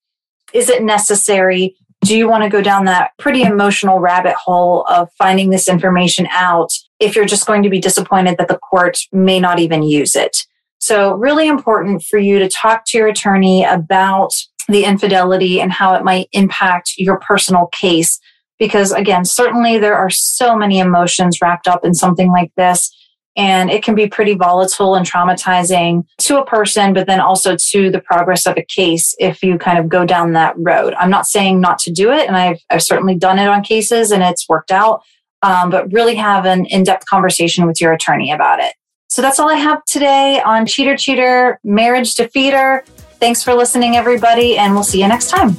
is 0.52 0.68
it 0.68 0.82
necessary? 0.82 1.76
Do 2.00 2.18
you 2.18 2.28
want 2.28 2.42
to 2.42 2.50
go 2.50 2.62
down 2.62 2.86
that 2.86 3.12
pretty 3.16 3.42
emotional 3.42 4.00
rabbit 4.00 4.34
hole 4.34 4.84
of 4.88 5.08
finding 5.16 5.50
this 5.50 5.68
information 5.68 6.26
out 6.32 6.72
if 6.98 7.14
you're 7.14 7.26
just 7.26 7.46
going 7.46 7.62
to 7.62 7.70
be 7.70 7.78
disappointed 7.78 8.38
that 8.38 8.48
the 8.48 8.58
court 8.58 9.02
may 9.12 9.38
not 9.38 9.60
even 9.60 9.84
use 9.84 10.16
it? 10.16 10.38
So, 10.80 11.14
really 11.14 11.46
important 11.46 12.02
for 12.02 12.18
you 12.18 12.40
to 12.40 12.48
talk 12.48 12.86
to 12.86 12.98
your 12.98 13.06
attorney 13.06 13.62
about 13.62 14.32
the 14.66 14.82
infidelity 14.82 15.60
and 15.60 15.70
how 15.70 15.94
it 15.94 16.02
might 16.02 16.28
impact 16.32 16.94
your 16.96 17.20
personal 17.20 17.66
case 17.66 18.18
because 18.58 18.90
again, 18.90 19.24
certainly 19.24 19.78
there 19.78 19.96
are 19.96 20.10
so 20.10 20.56
many 20.56 20.80
emotions 20.80 21.38
wrapped 21.40 21.68
up 21.68 21.84
in 21.84 21.94
something 21.94 22.32
like 22.32 22.52
this. 22.56 22.92
And 23.40 23.70
it 23.70 23.82
can 23.82 23.94
be 23.94 24.06
pretty 24.06 24.34
volatile 24.34 24.94
and 24.96 25.06
traumatizing 25.06 26.04
to 26.18 26.38
a 26.38 26.44
person, 26.44 26.92
but 26.92 27.06
then 27.06 27.20
also 27.20 27.56
to 27.70 27.90
the 27.90 27.98
progress 27.98 28.46
of 28.46 28.58
a 28.58 28.62
case 28.62 29.14
if 29.18 29.42
you 29.42 29.56
kind 29.56 29.78
of 29.78 29.88
go 29.88 30.04
down 30.04 30.34
that 30.34 30.54
road. 30.58 30.92
I'm 30.98 31.08
not 31.08 31.26
saying 31.26 31.58
not 31.58 31.78
to 31.80 31.90
do 31.90 32.12
it, 32.12 32.28
and 32.28 32.36
I've, 32.36 32.58
I've 32.68 32.82
certainly 32.82 33.14
done 33.14 33.38
it 33.38 33.48
on 33.48 33.62
cases 33.62 34.10
and 34.10 34.22
it's 34.22 34.46
worked 34.46 34.70
out, 34.70 35.00
um, 35.40 35.70
but 35.70 35.90
really 35.90 36.16
have 36.16 36.44
an 36.44 36.66
in 36.66 36.82
depth 36.82 37.06
conversation 37.06 37.66
with 37.66 37.80
your 37.80 37.94
attorney 37.94 38.30
about 38.30 38.60
it. 38.60 38.74
So 39.08 39.22
that's 39.22 39.40
all 39.40 39.48
I 39.48 39.56
have 39.56 39.82
today 39.86 40.42
on 40.44 40.66
Cheater 40.66 40.98
Cheater 40.98 41.58
Marriage 41.64 42.16
Defeater. 42.16 42.84
Thanks 43.20 43.42
for 43.42 43.54
listening, 43.54 43.96
everybody, 43.96 44.58
and 44.58 44.74
we'll 44.74 44.84
see 44.84 45.00
you 45.00 45.08
next 45.08 45.30
time. 45.30 45.54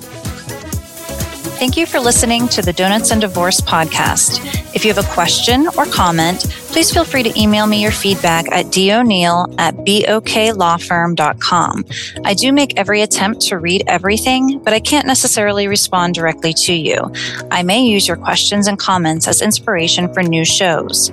Thank 1.62 1.78
you 1.78 1.86
for 1.88 2.00
listening 2.00 2.48
to 2.50 2.62
the 2.62 2.74
Donuts 2.74 3.12
and 3.12 3.22
Divorce 3.22 3.60
podcast. 3.60 4.40
If 4.76 4.86
you 4.86 4.94
have 4.94 5.04
a 5.04 5.14
question 5.14 5.68
or 5.78 5.86
comment, 5.86 6.46
please 6.72 6.92
feel 6.92 7.04
free 7.04 7.22
to 7.22 7.40
email 7.40 7.68
me 7.68 7.80
your 7.82 7.92
feedback 7.92 8.50
at 8.52 8.66
doneill 8.68 9.54
at 9.58 9.76
boklawfirm.com. 9.76 11.86
I 12.24 12.34
do 12.34 12.54
make 12.54 12.78
every 12.78 13.02
attempt 13.02 13.42
to 13.48 13.60
read 13.60 13.84
everything, 13.88 14.60
but 14.60 14.72
I 14.74 14.80
can't 14.80 15.06
necessarily 15.06 15.68
respond 15.68 16.16
directly 16.16 16.54
to 16.54 16.74
you. 16.74 17.12
I 17.52 17.64
may 17.64 17.82
use 17.82 18.08
your 18.08 18.16
questions 18.16 18.68
and 18.68 18.80
comments 18.80 19.28
as 19.28 19.42
inspiration 19.42 20.14
for 20.14 20.24
new 20.24 20.46
shows. 20.46 21.12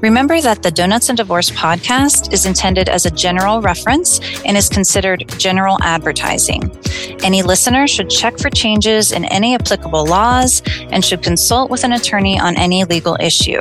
Remember 0.00 0.40
that 0.40 0.62
the 0.62 0.70
Donuts 0.70 1.08
and 1.08 1.18
Divorce 1.18 1.50
podcast 1.50 2.32
is 2.32 2.46
intended 2.46 2.88
as 2.88 3.04
a 3.04 3.10
general 3.10 3.60
reference 3.60 4.20
and 4.44 4.56
is 4.56 4.68
considered 4.68 5.24
general 5.36 5.76
advertising. 5.82 6.70
Any 7.22 7.42
listener 7.42 7.86
should 7.86 8.08
check 8.08 8.38
for 8.38 8.48
changes 8.48 9.12
in 9.12 9.26
any 9.26 9.54
applicable 9.54 10.06
laws 10.06 10.62
and 10.90 11.04
should 11.04 11.22
consult 11.22 11.70
with 11.70 11.84
an 11.84 11.92
attorney 11.92 12.40
on 12.40 12.56
any 12.56 12.84
legal 12.84 13.16
issue. 13.20 13.60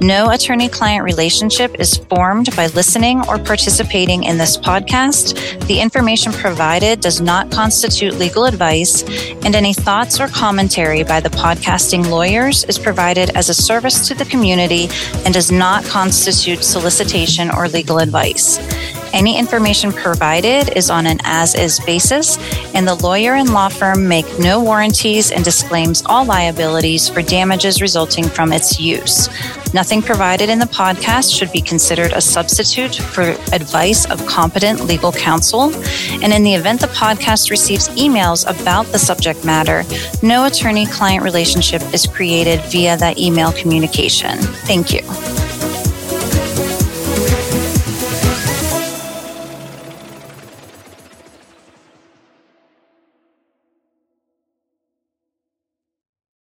No 0.00 0.30
attorney 0.30 0.68
client 0.78 1.02
relationship 1.02 1.74
is 1.80 1.96
formed 1.96 2.54
by 2.54 2.68
listening 2.68 3.18
or 3.28 3.36
participating 3.36 4.22
in 4.22 4.38
this 4.38 4.56
podcast. 4.56 5.34
The 5.66 5.80
information 5.80 6.32
provided 6.32 7.00
does 7.00 7.20
not 7.20 7.50
constitute 7.50 8.14
legal 8.14 8.44
advice, 8.44 9.02
and 9.44 9.56
any 9.56 9.74
thoughts 9.74 10.20
or 10.20 10.28
commentary 10.28 11.02
by 11.02 11.18
the 11.18 11.30
podcasting 11.30 12.08
lawyers 12.08 12.62
is 12.66 12.78
provided 12.78 13.30
as 13.30 13.48
a 13.48 13.54
service 13.54 14.06
to 14.06 14.14
the 14.14 14.24
community 14.26 14.86
and 15.24 15.34
does 15.34 15.50
not 15.50 15.84
constitute 15.84 16.62
solicitation 16.62 17.50
or 17.50 17.66
legal 17.66 17.98
advice. 17.98 18.58
Any 19.12 19.38
information 19.38 19.92
provided 19.92 20.76
is 20.76 20.90
on 20.90 21.06
an 21.06 21.18
as 21.24 21.54
is 21.54 21.80
basis, 21.80 22.38
and 22.74 22.86
the 22.86 22.94
lawyer 22.96 23.34
and 23.34 23.52
law 23.52 23.68
firm 23.68 24.06
make 24.06 24.26
no 24.38 24.62
warranties 24.62 25.30
and 25.30 25.44
disclaims 25.44 26.02
all 26.06 26.24
liabilities 26.24 27.08
for 27.08 27.22
damages 27.22 27.80
resulting 27.80 28.24
from 28.24 28.52
its 28.52 28.78
use. 28.78 29.28
Nothing 29.74 30.00
provided 30.00 30.48
in 30.48 30.58
the 30.58 30.66
podcast 30.66 31.36
should 31.36 31.52
be 31.52 31.60
considered 31.60 32.12
a 32.12 32.20
substitute 32.20 32.94
for 32.94 33.22
advice 33.52 34.10
of 34.10 34.24
competent 34.26 34.84
legal 34.84 35.12
counsel. 35.12 35.74
And 36.22 36.32
in 36.32 36.42
the 36.42 36.54
event 36.54 36.80
the 36.80 36.86
podcast 36.88 37.50
receives 37.50 37.88
emails 37.90 38.48
about 38.48 38.86
the 38.86 38.98
subject 38.98 39.44
matter, 39.44 39.84
no 40.22 40.46
attorney 40.46 40.86
client 40.86 41.22
relationship 41.22 41.82
is 41.92 42.06
created 42.06 42.60
via 42.70 42.96
that 42.96 43.18
email 43.18 43.52
communication. 43.52 44.38
Thank 44.38 44.92
you. 44.92 45.47